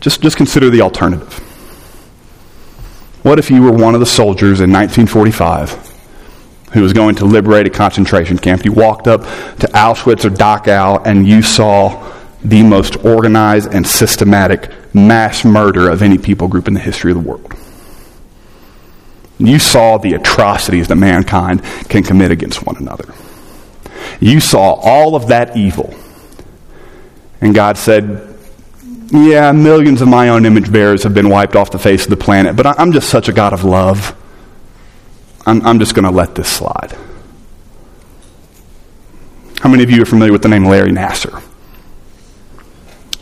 Just, 0.00 0.22
just 0.22 0.36
consider 0.36 0.70
the 0.70 0.80
alternative. 0.80 1.34
What 3.22 3.38
if 3.38 3.50
you 3.50 3.62
were 3.62 3.72
one 3.72 3.94
of 3.94 4.00
the 4.00 4.06
soldiers 4.06 4.60
in 4.60 4.72
1945 4.72 5.88
who 6.72 6.82
was 6.82 6.92
going 6.92 7.14
to 7.16 7.24
liberate 7.24 7.66
a 7.66 7.70
concentration 7.70 8.38
camp. 8.38 8.64
You 8.64 8.72
walked 8.72 9.06
up 9.06 9.22
to 9.22 9.66
Auschwitz 9.68 10.24
or 10.24 10.30
Dachau 10.30 11.02
and 11.06 11.26
you 11.26 11.42
saw 11.42 12.14
the 12.44 12.62
most 12.62 13.04
organized 13.04 13.72
and 13.72 13.86
systematic 13.86 14.70
mass 14.94 15.44
murder 15.44 15.88
of 15.90 16.02
any 16.02 16.18
people 16.18 16.48
group 16.48 16.68
in 16.68 16.74
the 16.74 16.80
history 16.80 17.10
of 17.10 17.22
the 17.22 17.28
world. 17.28 17.52
You 19.38 19.58
saw 19.58 19.98
the 19.98 20.14
atrocities 20.14 20.88
that 20.88 20.96
mankind 20.96 21.62
can 21.88 22.02
commit 22.02 22.30
against 22.30 22.66
one 22.66 22.76
another. 22.76 23.14
You 24.20 24.40
saw 24.40 24.74
all 24.74 25.14
of 25.14 25.28
that 25.28 25.56
evil. 25.56 25.94
And 27.40 27.54
God 27.54 27.78
said, 27.78 28.36
Yeah, 29.12 29.52
millions 29.52 30.02
of 30.02 30.08
my 30.08 30.28
own 30.30 30.44
image 30.44 30.72
bearers 30.72 31.04
have 31.04 31.14
been 31.14 31.28
wiped 31.28 31.54
off 31.54 31.70
the 31.70 31.78
face 31.78 32.04
of 32.04 32.10
the 32.10 32.16
planet, 32.16 32.56
but 32.56 32.66
I'm 32.66 32.92
just 32.92 33.08
such 33.08 33.28
a 33.28 33.32
God 33.32 33.52
of 33.52 33.64
love. 33.64 34.16
I'm, 35.46 35.64
I'm 35.64 35.78
just 35.78 35.94
going 35.94 36.04
to 36.04 36.10
let 36.10 36.34
this 36.34 36.48
slide. 36.48 36.96
How 39.60 39.68
many 39.68 39.82
of 39.82 39.90
you 39.90 40.02
are 40.02 40.06
familiar 40.06 40.32
with 40.32 40.42
the 40.42 40.48
name 40.48 40.64
Larry 40.64 40.90
Nassar? 40.90 41.42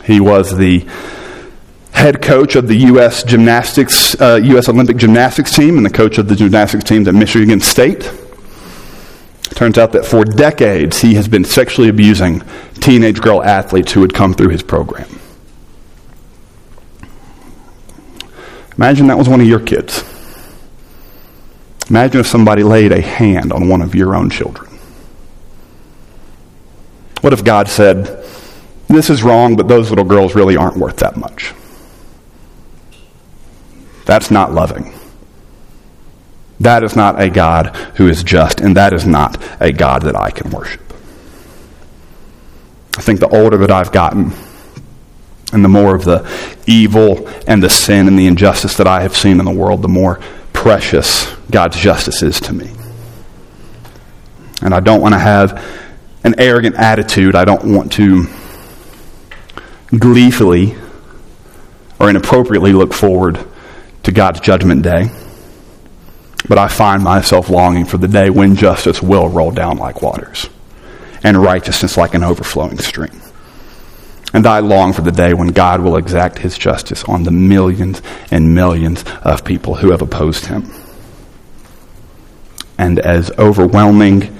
He 0.03 0.19
was 0.19 0.55
the 0.55 0.87
head 1.97 2.21
coach 2.21 2.55
of 2.55 2.67
the 2.67 2.75
U.S. 2.75 3.23
gymnastics, 3.23 4.19
uh, 4.21 4.39
U.S. 4.43 4.69
Olympic 4.69 4.97
gymnastics 4.97 5.55
team, 5.55 5.77
and 5.77 5.85
the 5.85 5.89
coach 5.89 6.19
of 6.19 6.27
the 6.27 6.35
gymnastics 6.35 6.83
team 6.83 7.07
at 7.07 7.15
Michigan 7.15 7.59
State. 7.59 8.11
Turns 9.55 9.79
out 9.79 9.93
that 9.93 10.05
for 10.05 10.23
decades 10.23 11.01
he 11.01 11.15
has 11.15 11.27
been 11.27 11.43
sexually 11.43 11.89
abusing 11.89 12.43
teenage 12.75 13.19
girl 13.19 13.43
athletes 13.43 13.93
who 13.93 14.01
had 14.01 14.13
come 14.13 14.35
through 14.35 14.49
his 14.49 14.61
program. 14.61 15.09
Imagine 18.77 19.07
that 19.07 19.17
was 19.17 19.27
one 19.27 19.41
of 19.41 19.47
your 19.47 19.59
kids. 19.59 20.03
Imagine 21.89 22.19
if 22.19 22.27
somebody 22.27 22.61
laid 22.61 22.91
a 22.91 23.01
hand 23.01 23.51
on 23.51 23.69
one 23.69 23.81
of 23.81 23.95
your 23.95 24.15
own 24.15 24.29
children. 24.29 24.69
What 27.21 27.33
if 27.33 27.43
God 27.43 27.67
said, 27.67 28.23
This 28.87 29.09
is 29.09 29.23
wrong, 29.23 29.55
but 29.55 29.67
those 29.67 29.89
little 29.89 30.05
girls 30.05 30.35
really 30.35 30.55
aren't 30.55 30.77
worth 30.77 30.97
that 30.97 31.17
much? 31.17 31.55
That's 34.07 34.31
not 34.31 34.53
loving. 34.53 34.93
That 36.61 36.81
is 36.81 36.95
not 36.95 37.21
a 37.21 37.29
God 37.29 37.75
who 37.95 38.07
is 38.07 38.23
just, 38.23 38.61
and 38.61 38.77
that 38.77 38.93
is 38.93 39.05
not 39.05 39.37
a 39.59 39.73
God 39.73 40.03
that 40.03 40.15
I 40.15 40.31
can 40.31 40.49
worship. 40.49 40.81
I 42.97 43.01
think 43.01 43.19
the 43.19 43.27
older 43.27 43.57
that 43.57 43.69
I've 43.69 43.91
gotten, 43.91 44.31
and 45.51 45.63
the 45.63 45.69
more 45.69 45.93
of 45.93 46.05
the 46.05 46.25
evil 46.65 47.27
and 47.47 47.61
the 47.61 47.69
sin 47.69 48.07
and 48.07 48.17
the 48.17 48.27
injustice 48.27 48.77
that 48.77 48.87
I 48.87 49.01
have 49.01 49.15
seen 49.15 49.39
in 49.39 49.45
the 49.45 49.51
world, 49.51 49.81
the 49.81 49.89
more 49.89 50.21
precious 50.53 51.29
God's 51.51 51.77
justice 51.77 52.23
is 52.23 52.39
to 52.41 52.53
me. 52.53 52.71
And 54.61 54.73
I 54.73 54.79
don't 54.79 55.01
want 55.01 55.15
to 55.15 55.19
have 55.19 55.63
an 56.23 56.35
arrogant 56.39 56.77
attitude. 56.77 57.35
I 57.35 57.43
don't 57.43 57.75
want 57.75 57.91
to 57.93 58.25
gleefully 59.91 60.75
or 61.99 62.09
inappropriately 62.09 62.71
look 62.71 62.93
forward 62.93 63.45
to 64.07 64.13
God's 64.13 64.39
judgment 64.39 64.83
day. 64.83 65.11
But 66.47 66.57
I 66.57 66.69
find 66.69 67.03
myself 67.03 67.49
longing 67.49 67.83
for 67.83 67.97
the 67.97 68.07
day 68.07 68.29
when 68.29 68.55
justice 68.55 69.01
will 69.01 69.27
roll 69.27 69.51
down 69.51 69.77
like 69.77 70.01
waters 70.01 70.49
and 71.25 71.35
righteousness 71.35 71.97
like 71.97 72.13
an 72.13 72.23
overflowing 72.23 72.77
stream. 72.77 73.21
And 74.33 74.47
I 74.47 74.59
long 74.59 74.93
for 74.93 75.01
the 75.01 75.11
day 75.11 75.33
when 75.33 75.49
God 75.49 75.81
will 75.81 75.97
exact 75.97 76.39
his 76.39 76.57
justice 76.57 77.03
on 77.03 77.23
the 77.23 77.31
millions 77.31 78.01
and 78.31 78.55
millions 78.55 79.03
of 79.23 79.43
people 79.43 79.75
who 79.75 79.91
have 79.91 80.01
opposed 80.01 80.45
him. 80.45 80.71
And 82.77 82.99
as 82.99 83.29
overwhelming 83.31 84.37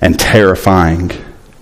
and 0.00 0.18
terrifying 0.18 1.12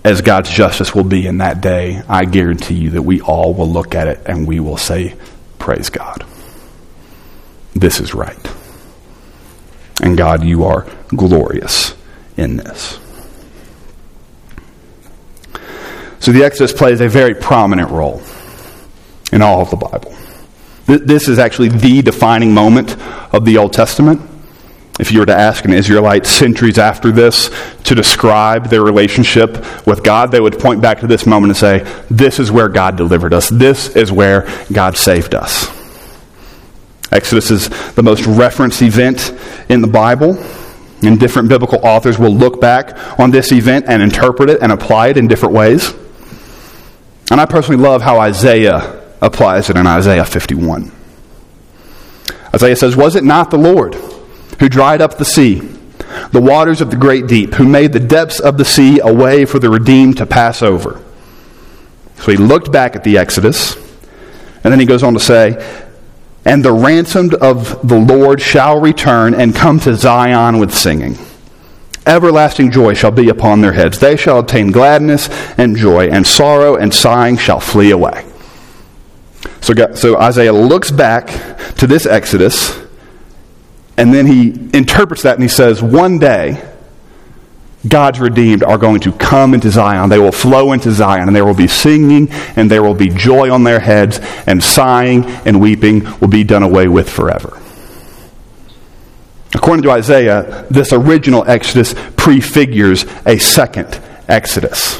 as 0.03 0.21
God's 0.21 0.49
justice 0.49 0.95
will 0.95 1.03
be 1.03 1.27
in 1.27 1.37
that 1.39 1.61
day, 1.61 2.01
I 2.09 2.25
guarantee 2.25 2.73
you 2.73 2.89
that 2.91 3.03
we 3.03 3.21
all 3.21 3.53
will 3.53 3.69
look 3.69 3.93
at 3.93 4.07
it 4.07 4.21
and 4.25 4.47
we 4.47 4.59
will 4.59 4.77
say, 4.77 5.13
Praise 5.59 5.91
God. 5.91 6.25
This 7.79 8.01
is 8.01 8.13
right. 8.13 8.37
And 10.01 10.17
God, 10.17 10.43
you 10.43 10.65
are 10.65 10.85
glorious 11.15 11.95
in 12.35 12.57
this. 12.57 12.99
So 16.19 16.33
the 16.33 16.43
Exodus 16.43 16.73
plays 16.73 16.99
a 16.99 17.07
very 17.07 17.33
prominent 17.33 17.89
role 17.89 18.21
in 19.31 19.41
all 19.41 19.61
of 19.61 19.69
the 19.69 19.77
Bible. 19.77 20.13
This 20.87 21.29
is 21.29 21.39
actually 21.39 21.69
the 21.69 22.01
defining 22.01 22.53
moment 22.53 22.97
of 23.33 23.45
the 23.45 23.57
Old 23.57 23.71
Testament. 23.71 24.21
If 24.99 25.13
you 25.13 25.19
were 25.19 25.25
to 25.27 25.37
ask 25.37 25.63
an 25.63 25.71
Israelite 25.71 26.25
centuries 26.25 26.77
after 26.77 27.11
this 27.11 27.49
to 27.85 27.95
describe 27.95 28.65
their 28.65 28.83
relationship 28.83 29.87
with 29.87 30.03
God, 30.03 30.31
they 30.31 30.41
would 30.41 30.59
point 30.59 30.81
back 30.81 30.99
to 30.99 31.07
this 31.07 31.25
moment 31.25 31.51
and 31.51 31.57
say, 31.57 32.03
This 32.09 32.39
is 32.39 32.51
where 32.51 32.67
God 32.67 32.97
delivered 32.97 33.33
us. 33.33 33.47
This 33.47 33.95
is 33.95 34.11
where 34.11 34.49
God 34.73 34.97
saved 34.97 35.33
us. 35.33 35.78
Exodus 37.11 37.51
is 37.51 37.69
the 37.93 38.03
most 38.03 38.25
referenced 38.25 38.81
event 38.81 39.33
in 39.69 39.81
the 39.81 39.87
Bible. 39.87 40.37
And 41.01 41.19
different 41.19 41.47
biblical 41.47 41.79
authors 41.81 42.19
will 42.19 42.33
look 42.33 42.59
back 42.59 43.19
on 43.19 43.31
this 43.31 43.51
event 43.51 43.85
and 43.87 44.01
interpret 44.01 44.49
it 44.49 44.61
and 44.61 44.71
apply 44.71 45.07
it 45.07 45.17
in 45.17 45.27
different 45.27 45.53
ways. 45.53 45.93
And 47.31 47.39
I 47.39 47.45
personally 47.45 47.81
love 47.81 48.01
how 48.01 48.19
Isaiah 48.19 49.01
applies 49.21 49.69
it 49.69 49.77
in 49.77 49.87
Isaiah 49.87 50.25
51. 50.25 50.91
Isaiah 52.53 52.75
says, 52.75 52.95
Was 52.95 53.15
it 53.15 53.23
not 53.23 53.51
the 53.51 53.57
Lord 53.57 53.95
who 54.59 54.67
dried 54.67 55.01
up 55.01 55.17
the 55.17 55.25
sea, 55.25 55.59
the 56.31 56.41
waters 56.41 56.81
of 56.81 56.89
the 56.89 56.97
great 56.97 57.27
deep, 57.27 57.53
who 57.53 57.67
made 57.67 57.93
the 57.93 57.99
depths 57.99 58.39
of 58.39 58.57
the 58.57 58.65
sea 58.65 58.99
a 58.99 59.13
way 59.13 59.45
for 59.45 59.59
the 59.59 59.69
redeemed 59.69 60.17
to 60.17 60.25
pass 60.25 60.61
over? 60.61 61.01
So 62.17 62.31
he 62.31 62.37
looked 62.37 62.71
back 62.71 62.95
at 62.95 63.03
the 63.03 63.17
Exodus, 63.17 63.75
and 64.63 64.73
then 64.73 64.79
he 64.79 64.85
goes 64.85 65.03
on 65.03 65.13
to 65.13 65.19
say, 65.19 65.87
And 66.45 66.63
the 66.63 66.71
ransomed 66.71 67.33
of 67.35 67.87
the 67.87 67.99
Lord 67.99 68.41
shall 68.41 68.79
return 68.79 69.33
and 69.33 69.55
come 69.55 69.79
to 69.81 69.95
Zion 69.95 70.57
with 70.57 70.73
singing. 70.73 71.17
Everlasting 72.05 72.71
joy 72.71 72.93
shall 72.93 73.11
be 73.11 73.29
upon 73.29 73.61
their 73.61 73.73
heads. 73.73 73.99
They 73.99 74.15
shall 74.15 74.39
obtain 74.39 74.71
gladness 74.71 75.29
and 75.57 75.75
joy, 75.75 76.07
and 76.09 76.25
sorrow 76.25 76.75
and 76.75 76.93
sighing 76.93 77.37
shall 77.37 77.59
flee 77.59 77.91
away. 77.91 78.25
So, 79.61 79.73
so 79.93 80.19
Isaiah 80.19 80.53
looks 80.53 80.91
back 80.91 81.27
to 81.75 81.85
this 81.85 82.05
Exodus, 82.05 82.79
and 83.97 84.13
then 84.13 84.25
he 84.25 84.69
interprets 84.73 85.23
that 85.23 85.35
and 85.35 85.43
he 85.43 85.49
says, 85.49 85.83
One 85.83 86.17
day, 86.17 86.65
God's 87.87 88.19
redeemed 88.19 88.63
are 88.63 88.77
going 88.77 88.99
to 89.01 89.11
come 89.13 89.53
into 89.53 89.71
Zion. 89.71 90.09
They 90.09 90.19
will 90.19 90.33
flow 90.33 90.73
into 90.73 90.91
Zion, 90.91 91.27
and 91.27 91.35
there 91.35 91.45
will 91.45 91.53
be 91.53 91.67
singing, 91.67 92.29
and 92.55 92.69
there 92.69 92.83
will 92.83 92.93
be 92.93 93.07
joy 93.07 93.51
on 93.51 93.63
their 93.63 93.79
heads, 93.79 94.19
and 94.45 94.61
sighing 94.61 95.25
and 95.45 95.61
weeping 95.61 96.03
will 96.19 96.27
be 96.27 96.43
done 96.43 96.63
away 96.63 96.89
with 96.89 97.09
forever. 97.09 97.57
According 99.55 99.83
to 99.83 99.91
Isaiah, 99.91 100.67
this 100.69 100.91
original 100.91 101.43
Exodus 101.47 101.95
prefigures 102.17 103.05
a 103.25 103.39
second 103.39 103.99
Exodus. 104.27 104.99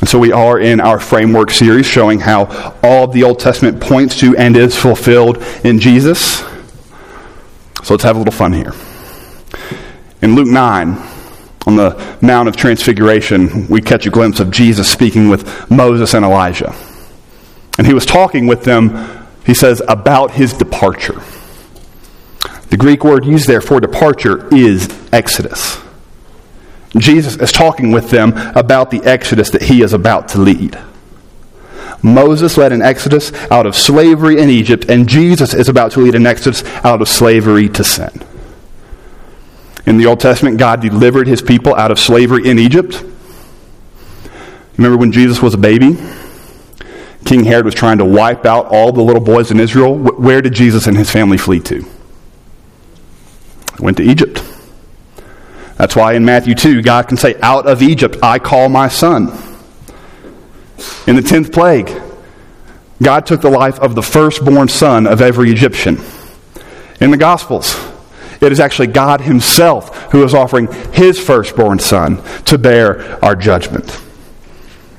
And 0.00 0.08
so 0.08 0.18
we 0.18 0.32
are 0.32 0.58
in 0.58 0.80
our 0.80 0.98
framework 0.98 1.50
series 1.50 1.86
showing 1.86 2.20
how 2.20 2.46
all 2.82 3.04
of 3.04 3.12
the 3.12 3.24
Old 3.24 3.38
Testament 3.38 3.80
points 3.80 4.18
to 4.20 4.36
and 4.36 4.56
is 4.56 4.76
fulfilled 4.76 5.42
in 5.62 5.78
Jesus. 5.78 6.38
So 7.82 7.94
let's 7.94 8.04
have 8.04 8.16
a 8.16 8.18
little 8.18 8.32
fun 8.32 8.52
here. 8.52 8.72
In 10.22 10.34
Luke 10.34 10.48
9, 10.48 11.11
on 11.66 11.76
the 11.76 12.16
Mount 12.20 12.48
of 12.48 12.56
Transfiguration, 12.56 13.68
we 13.68 13.80
catch 13.80 14.06
a 14.06 14.10
glimpse 14.10 14.40
of 14.40 14.50
Jesus 14.50 14.90
speaking 14.90 15.28
with 15.28 15.70
Moses 15.70 16.14
and 16.14 16.24
Elijah. 16.24 16.74
And 17.78 17.86
he 17.86 17.94
was 17.94 18.04
talking 18.04 18.46
with 18.46 18.64
them, 18.64 19.26
he 19.46 19.54
says, 19.54 19.82
about 19.88 20.32
his 20.32 20.52
departure. 20.52 21.22
The 22.70 22.76
Greek 22.76 23.04
word 23.04 23.24
used 23.24 23.46
there 23.46 23.60
for 23.60 23.80
departure 23.80 24.48
is 24.54 24.88
exodus. 25.12 25.80
Jesus 26.96 27.36
is 27.36 27.52
talking 27.52 27.90
with 27.90 28.10
them 28.10 28.32
about 28.54 28.90
the 28.90 29.02
exodus 29.04 29.50
that 29.50 29.62
he 29.62 29.82
is 29.82 29.92
about 29.92 30.28
to 30.28 30.40
lead. 30.40 30.78
Moses 32.02 32.56
led 32.56 32.72
an 32.72 32.82
exodus 32.82 33.32
out 33.50 33.64
of 33.64 33.76
slavery 33.76 34.40
in 34.40 34.50
Egypt, 34.50 34.86
and 34.88 35.08
Jesus 35.08 35.54
is 35.54 35.68
about 35.68 35.92
to 35.92 36.00
lead 36.00 36.14
an 36.14 36.26
exodus 36.26 36.64
out 36.84 37.00
of 37.00 37.08
slavery 37.08 37.68
to 37.68 37.84
sin. 37.84 38.10
In 39.86 39.98
the 39.98 40.06
Old 40.06 40.20
Testament, 40.20 40.58
God 40.58 40.80
delivered 40.80 41.26
his 41.26 41.42
people 41.42 41.74
out 41.74 41.90
of 41.90 41.98
slavery 41.98 42.48
in 42.48 42.58
Egypt. 42.58 43.04
Remember 44.76 44.96
when 44.96 45.12
Jesus 45.12 45.42
was 45.42 45.54
a 45.54 45.58
baby? 45.58 45.96
King 47.24 47.44
Herod 47.44 47.64
was 47.64 47.74
trying 47.74 47.98
to 47.98 48.04
wipe 48.04 48.46
out 48.46 48.66
all 48.66 48.92
the 48.92 49.02
little 49.02 49.22
boys 49.22 49.50
in 49.50 49.60
Israel. 49.60 49.96
Where 49.96 50.40
did 50.40 50.54
Jesus 50.54 50.86
and 50.86 50.96
his 50.96 51.10
family 51.10 51.38
flee 51.38 51.60
to? 51.60 51.84
Went 53.78 53.96
to 53.98 54.02
Egypt. 54.02 54.42
That's 55.76 55.96
why 55.96 56.14
in 56.14 56.24
Matthew 56.24 56.54
2, 56.54 56.82
God 56.82 57.08
can 57.08 57.16
say, 57.16 57.34
Out 57.40 57.66
of 57.66 57.82
Egypt 57.82 58.16
I 58.22 58.38
call 58.38 58.68
my 58.68 58.88
son. 58.88 59.28
In 61.06 61.16
the 61.16 61.22
10th 61.22 61.52
plague, 61.52 61.90
God 63.02 63.26
took 63.26 63.40
the 63.40 63.50
life 63.50 63.80
of 63.80 63.94
the 63.94 64.02
firstborn 64.02 64.68
son 64.68 65.06
of 65.06 65.20
every 65.20 65.50
Egyptian. 65.50 65.98
In 67.00 67.10
the 67.10 67.16
Gospels, 67.16 67.74
it 68.42 68.52
is 68.52 68.60
actually 68.60 68.88
God 68.88 69.20
Himself 69.20 70.12
who 70.12 70.24
is 70.24 70.34
offering 70.34 70.70
His 70.92 71.18
firstborn 71.18 71.78
son 71.78 72.22
to 72.44 72.58
bear 72.58 73.22
our 73.24 73.36
judgment. 73.36 74.00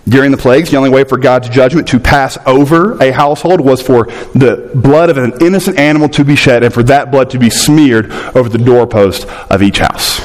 During 0.07 0.31
the 0.31 0.37
plagues, 0.37 0.69
the 0.69 0.77
only 0.77 0.89
way 0.89 1.05
for 1.05 1.17
God's 1.17 1.47
judgment 1.47 1.87
to 1.89 1.99
pass 1.99 2.37
over 2.45 3.01
a 3.01 3.11
household 3.11 3.61
was 3.61 3.81
for 3.81 4.05
the 4.35 4.69
blood 4.75 5.09
of 5.09 5.17
an 5.17 5.33
innocent 5.39 5.77
animal 5.77 6.09
to 6.09 6.25
be 6.25 6.35
shed 6.35 6.63
and 6.63 6.73
for 6.73 6.83
that 6.83 7.09
blood 7.09 7.29
to 7.29 7.39
be 7.39 7.49
smeared 7.49 8.11
over 8.35 8.49
the 8.49 8.57
doorpost 8.57 9.25
of 9.49 9.63
each 9.63 9.79
house. 9.79 10.19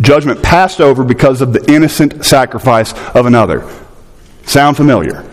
Judgment 0.00 0.42
passed 0.42 0.80
over 0.80 1.04
because 1.04 1.40
of 1.40 1.52
the 1.52 1.72
innocent 1.72 2.24
sacrifice 2.24 2.92
of 3.14 3.26
another. 3.26 3.68
Sound 4.44 4.76
familiar? 4.76 5.24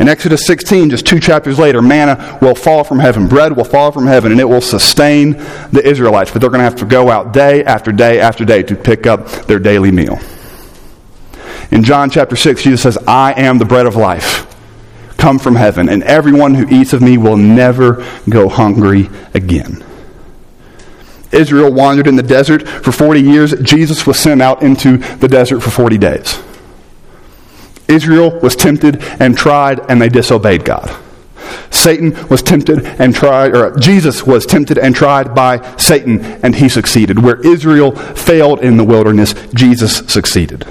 In 0.00 0.08
Exodus 0.08 0.46
16, 0.46 0.88
just 0.88 1.04
two 1.04 1.20
chapters 1.20 1.58
later, 1.58 1.82
manna 1.82 2.38
will 2.40 2.54
fall 2.54 2.84
from 2.84 2.98
heaven. 2.98 3.28
Bread 3.28 3.54
will 3.54 3.64
fall 3.64 3.92
from 3.92 4.06
heaven, 4.06 4.32
and 4.32 4.40
it 4.40 4.48
will 4.48 4.62
sustain 4.62 5.32
the 5.72 5.82
Israelites. 5.84 6.30
But 6.30 6.40
they're 6.40 6.48
going 6.48 6.60
to 6.60 6.64
have 6.64 6.76
to 6.76 6.86
go 6.86 7.10
out 7.10 7.34
day 7.34 7.62
after 7.64 7.92
day 7.92 8.18
after 8.18 8.46
day 8.46 8.62
to 8.62 8.74
pick 8.74 9.06
up 9.06 9.28
their 9.42 9.58
daily 9.58 9.90
meal. 9.90 10.18
In 11.70 11.84
John 11.84 12.08
chapter 12.08 12.34
6, 12.34 12.62
Jesus 12.62 12.82
says, 12.82 12.96
I 13.06 13.34
am 13.34 13.58
the 13.58 13.66
bread 13.66 13.84
of 13.84 13.94
life, 13.94 14.46
come 15.18 15.38
from 15.38 15.54
heaven, 15.54 15.90
and 15.90 16.02
everyone 16.04 16.54
who 16.54 16.66
eats 16.74 16.94
of 16.94 17.02
me 17.02 17.18
will 17.18 17.36
never 17.36 18.02
go 18.26 18.48
hungry 18.48 19.10
again. 19.34 19.84
Israel 21.30 21.70
wandered 21.70 22.06
in 22.06 22.16
the 22.16 22.22
desert 22.22 22.66
for 22.66 22.90
40 22.90 23.20
years. 23.20 23.52
Jesus 23.60 24.06
was 24.06 24.18
sent 24.18 24.40
out 24.40 24.62
into 24.62 24.96
the 24.96 25.28
desert 25.28 25.60
for 25.60 25.70
40 25.70 25.98
days. 25.98 26.40
Israel 27.90 28.38
was 28.40 28.56
tempted 28.56 29.02
and 29.20 29.36
tried, 29.36 29.80
and 29.90 30.00
they 30.00 30.08
disobeyed 30.08 30.64
God. 30.64 30.96
Satan 31.70 32.28
was 32.28 32.42
tempted 32.42 32.84
and 32.84 33.14
tried, 33.14 33.54
or 33.54 33.76
Jesus 33.78 34.26
was 34.26 34.46
tempted 34.46 34.78
and 34.78 34.94
tried 34.94 35.34
by 35.34 35.76
Satan, 35.76 36.20
and 36.42 36.54
he 36.54 36.68
succeeded. 36.68 37.22
Where 37.22 37.44
Israel 37.46 37.92
failed 37.92 38.60
in 38.60 38.76
the 38.76 38.84
wilderness, 38.84 39.34
Jesus 39.54 39.98
succeeded. 40.12 40.66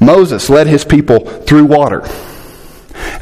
Moses 0.00 0.50
led 0.50 0.66
his 0.66 0.84
people 0.84 1.24
through 1.24 1.64
water. 1.64 2.02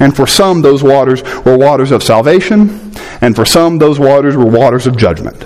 And 0.01 0.15
for 0.15 0.27
some, 0.27 0.63
those 0.63 0.83
waters 0.83 1.23
were 1.45 1.57
waters 1.57 1.91
of 1.91 2.03
salvation, 2.03 2.93
and 3.21 3.35
for 3.35 3.45
some, 3.45 3.79
those 3.79 3.99
waters 3.99 4.37
were 4.37 4.47
waters 4.47 4.87
of 4.87 4.97
judgment. 4.97 5.45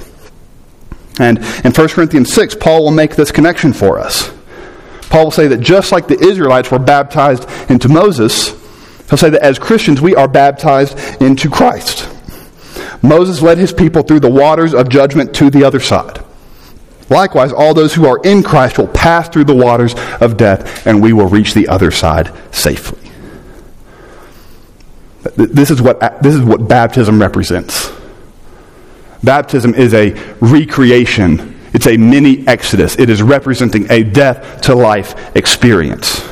And 1.19 1.39
in 1.65 1.73
1 1.73 1.89
Corinthians 1.89 2.33
6, 2.33 2.57
Paul 2.57 2.85
will 2.85 2.91
make 2.91 3.17
this 3.17 3.31
connection 3.31 3.73
for 3.73 3.99
us. 3.99 4.33
Paul 5.13 5.25
will 5.25 5.31
say 5.31 5.47
that 5.49 5.61
just 5.61 5.93
like 5.93 6.09
the 6.09 6.19
Israelites 6.19 6.71
were 6.71 6.79
baptized 6.79 7.47
into 7.71 7.91
Moses, 7.91 8.49
he'll 9.11 9.19
say 9.19 9.29
that 9.29 9.43
as 9.43 9.59
Christians 9.59 10.01
we 10.01 10.17
are 10.17 10.27
baptized 10.27 10.97
into 11.21 11.51
Christ. 11.51 12.09
Moses 13.03 13.43
led 13.43 13.59
his 13.59 13.75
people 13.75 14.03
through 14.03 14.21
the 14.21 14.31
waters 14.31 14.73
of 14.73 14.89
judgment 14.89 15.35
to 15.35 15.51
the 15.51 15.65
other 15.65 15.81
side. 15.81 16.25
Likewise, 17.11 17.53
all 17.53 17.75
those 17.75 17.93
who 17.93 18.07
are 18.07 18.23
in 18.25 18.43
Christ 18.43 18.79
will 18.79 18.89
pass 18.89 19.29
through 19.29 19.45
the 19.45 19.55
waters 19.55 19.95
of 20.23 20.39
death, 20.39 20.87
and 20.87 21.03
we 21.03 21.13
will 21.13 21.29
reach 21.29 21.53
the 21.53 21.69
other 21.69 21.91
side 21.91 22.33
safely. 22.51 23.11
This 25.37 25.71
is 25.71 25.83
what, 25.83 26.01
this 26.23 26.35
is 26.35 26.41
what 26.41 26.67
baptism 26.69 27.21
represents. 27.21 27.93
Baptism 29.23 29.75
is 29.75 29.93
a 29.93 30.13
recreation, 30.41 31.52
it's 31.73 31.87
a 31.87 31.97
mini 31.97 32.47
exodus. 32.47 32.99
It 32.99 33.09
is 33.09 33.23
representing 33.23 33.91
a 33.91 34.03
death 34.03 34.63
to 34.63 34.75
life 34.75 35.37
experience. 35.37 36.29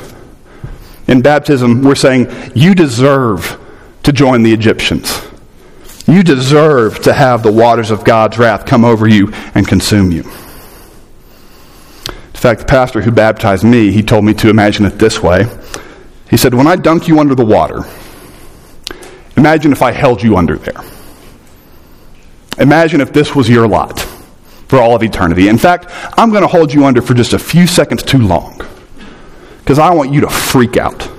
In 1.07 1.21
baptism, 1.21 1.81
we're 1.81 1.95
saying, 1.95 2.27
You 2.53 2.75
deserve 2.75 3.59
to 4.03 4.13
join 4.13 4.43
the 4.43 4.53
Egyptians. 4.53 5.21
You 6.07 6.23
deserve 6.23 7.01
to 7.03 7.13
have 7.13 7.43
the 7.43 7.51
waters 7.51 7.91
of 7.91 8.03
God's 8.03 8.37
wrath 8.37 8.65
come 8.65 8.85
over 8.85 9.07
you 9.07 9.31
and 9.55 9.67
consume 9.67 10.11
you. 10.11 10.21
In 10.21 12.41
fact, 12.41 12.61
the 12.61 12.65
pastor 12.65 13.01
who 13.01 13.11
baptized 13.11 13.63
me, 13.63 13.91
he 13.91 14.01
told 14.01 14.25
me 14.25 14.33
to 14.35 14.49
imagine 14.49 14.85
it 14.85 14.97
this 14.97 15.21
way. 15.21 15.45
He 16.29 16.37
said, 16.37 16.53
When 16.53 16.67
I 16.67 16.75
dunk 16.75 17.07
you 17.07 17.19
under 17.19 17.35
the 17.35 17.45
water, 17.45 17.83
imagine 19.37 19.71
if 19.71 19.81
I 19.81 19.91
held 19.91 20.21
you 20.21 20.37
under 20.37 20.57
there. 20.57 20.83
Imagine 22.57 23.01
if 23.01 23.11
this 23.11 23.35
was 23.35 23.49
your 23.49 23.67
lot 23.67 24.10
for 24.71 24.79
all 24.79 24.95
of 24.95 25.03
eternity. 25.03 25.49
In 25.49 25.57
fact, 25.57 25.87
I'm 26.17 26.29
going 26.29 26.43
to 26.43 26.47
hold 26.47 26.73
you 26.73 26.85
under 26.85 27.01
for 27.01 27.13
just 27.13 27.33
a 27.33 27.39
few 27.39 27.67
seconds 27.67 28.03
too 28.03 28.19
long 28.19 28.65
because 29.59 29.77
I 29.77 29.93
want 29.93 30.13
you 30.13 30.21
to 30.21 30.29
freak 30.29 30.77
out. 30.77 31.11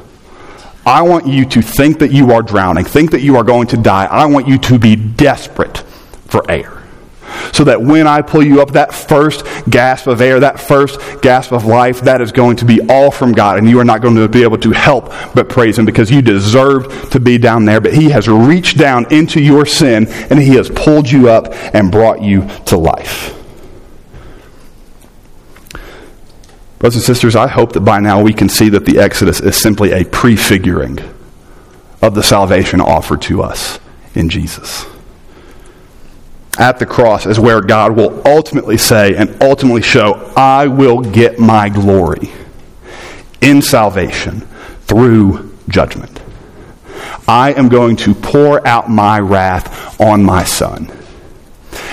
I 0.87 1.03
want 1.03 1.27
you 1.27 1.45
to 1.45 1.61
think 1.61 1.99
that 1.99 2.13
you 2.13 2.33
are 2.33 2.41
drowning, 2.41 2.87
think 2.87 3.11
that 3.11 3.21
you 3.21 3.37
are 3.37 3.45
going 3.45 3.67
to 3.67 3.77
die. 3.77 4.07
I 4.07 4.25
want 4.25 4.49
you 4.49 4.57
to 4.57 4.79
be 4.79 4.97
desperate 4.97 5.81
for 6.29 6.51
air 6.51 6.83
so 7.53 7.65
that 7.65 7.83
when 7.83 8.07
I 8.07 8.23
pull 8.23 8.43
you 8.43 8.63
up, 8.63 8.71
that 8.71 8.95
first 8.95 9.45
gasp 9.69 10.07
of 10.07 10.23
air, 10.23 10.41
that 10.41 10.59
first 10.59 10.99
gasp 11.21 11.53
of 11.53 11.67
life, 11.67 12.01
that 12.01 12.23
is 12.23 12.33
going 12.33 12.57
to 12.57 12.65
be 12.65 12.81
all 12.89 13.11
from 13.11 13.33
God. 13.33 13.59
And 13.59 13.69
you 13.69 13.79
are 13.81 13.85
not 13.85 14.01
going 14.01 14.15
to 14.15 14.29
be 14.29 14.45
able 14.45 14.59
to 14.59 14.71
help 14.71 15.13
but 15.35 15.51
praise 15.51 15.79
Him 15.79 15.85
because 15.85 16.11
you 16.11 16.23
deserve 16.23 17.11
to 17.11 17.21
be 17.21 17.37
down 17.37 17.67
there. 17.67 17.83
But 17.83 17.93
He 17.93 18.09
has 18.09 18.29
reached 18.29 18.79
down 18.79 19.13
into 19.13 19.43
your 19.43 19.67
sin 19.67 20.07
and 20.09 20.39
He 20.39 20.57
has 20.57 20.71
pulled 20.71 21.11
you 21.11 21.29
up 21.29 21.49
and 21.75 21.93
brought 21.93 22.23
you 22.23 22.49
to 22.65 22.79
life. 22.79 23.42
Brothers 26.83 26.97
and 26.97 27.05
sisters, 27.05 27.35
I 27.35 27.49
hope 27.49 27.73
that 27.73 27.81
by 27.81 28.01
now 28.01 28.21
we 28.21 28.35
can 28.35 28.51
see 28.51 28.69
that 28.69 28.85
the 28.85 28.99
Exodus 28.99 29.41
is 29.41 29.57
simply 29.57 29.93
a 29.93 30.05
prefiguring 30.05 30.99
of 32.03 32.15
the 32.15 32.23
salvation 32.23 32.83
offered 32.83 33.23
to 33.23 33.43
us 33.43 33.79
in 34.15 34.29
Jesus 34.29 34.85
at 36.59 36.79
the 36.79 36.87
cross 36.87 37.27
is 37.27 37.41
where 37.41 37.61
God 37.61 37.97
will 37.97 38.23
ultimately 38.27 38.77
say 38.77 39.17
and 39.17 39.43
ultimately 39.43 39.83
show, 39.83 40.33
I 40.37 40.67
will 40.67 41.01
get 41.01 41.39
my 41.39 41.69
glory 41.69 42.31
in 43.41 43.63
salvation 43.63 44.41
through 44.83 45.57
judgment. 45.69 46.21
I 47.27 47.53
am 47.55 47.69
going 47.69 47.97
to 47.97 48.15
pour 48.15 48.67
out 48.67 48.91
my 48.91 49.19
wrath 49.21 50.01
on 50.01 50.23
my 50.23 50.45
son. 50.45 50.93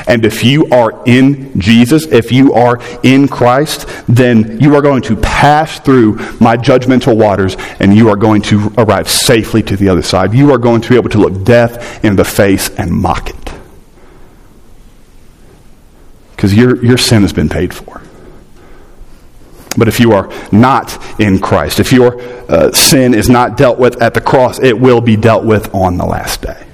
And 0.07 0.25
if 0.25 0.43
you 0.43 0.67
are 0.67 1.03
in 1.05 1.59
Jesus, 1.59 2.05
if 2.05 2.31
you 2.31 2.53
are 2.53 2.79
in 3.03 3.27
Christ, 3.27 3.87
then 4.07 4.59
you 4.59 4.75
are 4.75 4.81
going 4.81 5.01
to 5.03 5.15
pass 5.15 5.79
through 5.79 6.15
my 6.39 6.57
judgmental 6.57 7.15
waters 7.15 7.55
and 7.79 7.95
you 7.95 8.09
are 8.09 8.15
going 8.15 8.41
to 8.43 8.73
arrive 8.77 9.09
safely 9.09 9.61
to 9.63 9.75
the 9.75 9.89
other 9.89 10.01
side. 10.01 10.33
You 10.33 10.51
are 10.51 10.57
going 10.57 10.81
to 10.81 10.89
be 10.89 10.95
able 10.95 11.09
to 11.09 11.19
look 11.19 11.43
death 11.43 12.03
in 12.03 12.15
the 12.15 12.25
face 12.25 12.69
and 12.77 12.91
mock 12.91 13.29
it. 13.29 13.53
Because 16.31 16.55
your, 16.55 16.83
your 16.83 16.97
sin 16.97 17.23
has 17.23 17.33
been 17.33 17.49
paid 17.49 17.73
for. 17.73 18.01
But 19.77 19.87
if 19.87 19.99
you 19.99 20.13
are 20.13 20.31
not 20.51 20.97
in 21.19 21.39
Christ, 21.39 21.79
if 21.79 21.91
your 21.91 22.19
uh, 22.49 22.71
sin 22.71 23.13
is 23.13 23.29
not 23.29 23.55
dealt 23.55 23.77
with 23.77 24.01
at 24.01 24.13
the 24.13 24.21
cross, 24.21 24.59
it 24.59 24.79
will 24.79 25.01
be 25.01 25.15
dealt 25.15 25.45
with 25.45 25.73
on 25.75 25.97
the 25.97 26.05
last 26.05 26.41
day. 26.41 26.68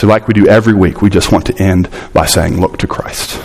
So, 0.00 0.06
like 0.06 0.26
we 0.26 0.32
do 0.32 0.48
every 0.48 0.72
week, 0.72 1.02
we 1.02 1.10
just 1.10 1.30
want 1.30 1.44
to 1.44 1.62
end 1.62 1.90
by 2.14 2.24
saying, 2.24 2.58
Look 2.58 2.78
to 2.78 2.86
Christ. 2.86 3.38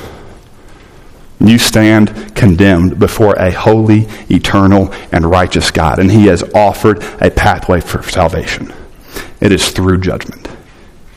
You 1.42 1.58
stand 1.58 2.34
condemned 2.34 2.98
before 2.98 3.34
a 3.34 3.52
holy, 3.52 4.08
eternal, 4.30 4.94
and 5.12 5.26
righteous 5.26 5.70
God, 5.70 6.00
and 6.00 6.10
He 6.10 6.28
has 6.28 6.44
offered 6.54 7.04
a 7.20 7.30
pathway 7.30 7.82
for 7.82 8.02
salvation. 8.04 8.74
It 9.42 9.52
is 9.52 9.72
through 9.72 10.00
judgment. 10.00 10.48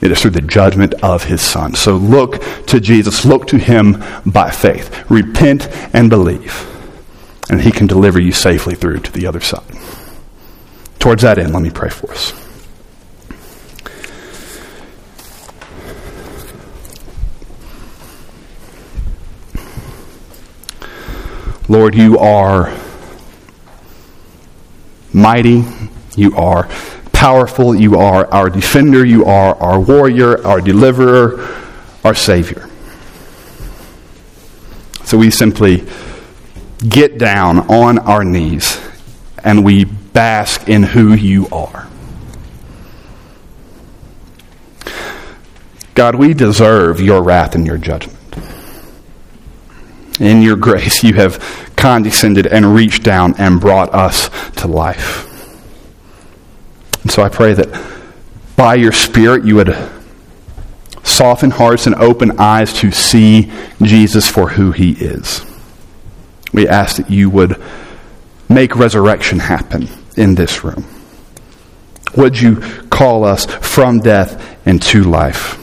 It 0.01 0.11
is 0.11 0.20
through 0.20 0.33
the 0.33 0.40
judgment 0.40 0.94
of 1.05 1.22
his 1.22 1.40
son. 1.40 1.77
So 1.77 1.96
look 1.96 2.42
to 2.66 2.81
Jesus. 2.81 3.24
Look 3.24 3.46
to 3.48 3.59
him 3.59 4.03
by 4.27 4.51
faith. 4.51 5.09
Repent 5.09 5.68
and 5.94 6.11
believe. 6.11 6.66
And 7.48 7.61
he 7.61 7.70
can 7.70 7.87
deliver 7.87 8.20
you 8.20 8.33
safely 8.33 8.74
through 8.74 9.01
to 9.01 9.12
the 9.12 9.29
other 9.29 9.40
side. 9.40 9.62
Towards 10.98 11.22
that 11.22 11.38
end, 11.38 11.53
let 11.53 11.62
me 11.62 11.70
pray 11.70 11.90
for 11.90 12.11
us. 12.11 12.47
Lord, 21.68 21.94
you 21.94 22.18
are 22.18 22.74
mighty. 25.12 25.64
You 26.16 26.35
are 26.37 26.68
powerful. 27.12 27.74
You 27.74 27.98
are 27.98 28.26
our 28.33 28.48
defender. 28.48 29.04
You 29.04 29.24
are 29.26 29.54
our 29.57 29.78
warrior, 29.78 30.44
our 30.46 30.61
deliverer, 30.61 31.62
our 32.04 32.14
Savior. 32.14 32.68
So 35.04 35.18
we 35.18 35.31
simply 35.31 35.87
get 36.88 37.18
down 37.18 37.70
on 37.70 37.98
our 37.98 38.24
knees 38.24 38.81
and 39.42 39.64
we 39.64 39.85
bask 39.85 40.68
in 40.68 40.83
who 40.83 41.14
you 41.14 41.48
are. 41.48 41.88
God, 45.94 46.14
we 46.14 46.35
deserve 46.35 47.00
your 47.00 47.22
wrath 47.22 47.54
and 47.54 47.66
your 47.66 47.78
judgment. 47.78 48.17
In 50.18 50.42
your 50.42 50.57
grace, 50.57 51.04
you 51.04 51.14
have 51.14 51.72
condescended 51.76 52.46
and 52.46 52.74
reached 52.74 53.04
down 53.04 53.35
and 53.38 53.61
brought 53.61 53.94
us 53.94 54.31
to 54.57 54.66
life. 54.66 55.26
And 57.02 57.11
so 57.11 57.22
I 57.22 57.28
pray 57.28 57.52
that 57.54 57.68
by 58.57 58.74
your 58.74 58.92
Spirit 58.92 59.44
you 59.44 59.54
would 59.57 59.76
soften 61.04 61.50
hearts 61.50 61.87
and 61.87 61.94
open 61.94 62.38
eyes 62.38 62.72
to 62.74 62.90
see 62.90 63.50
Jesus 63.81 64.28
for 64.28 64.48
who 64.48 64.72
he 64.72 64.92
is. 64.92 65.44
We 66.52 66.68
ask 66.68 66.96
that 66.96 67.11
you 67.11 67.31
would 67.31 67.62
make 68.48 68.74
resurrection 68.74 69.38
happen 69.38 69.88
in 70.16 70.35
this 70.35 70.64
room. 70.64 70.85
Would 72.16 72.40
you 72.40 72.57
call 72.90 73.24
us 73.24 73.46
from 73.46 74.00
death 74.00 74.66
into 74.66 75.04
life? 75.04 75.57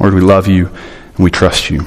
Lord, 0.00 0.14
we 0.14 0.20
love 0.20 0.46
you 0.46 0.66
and 0.66 1.18
we 1.18 1.30
trust 1.30 1.70
you. 1.70 1.86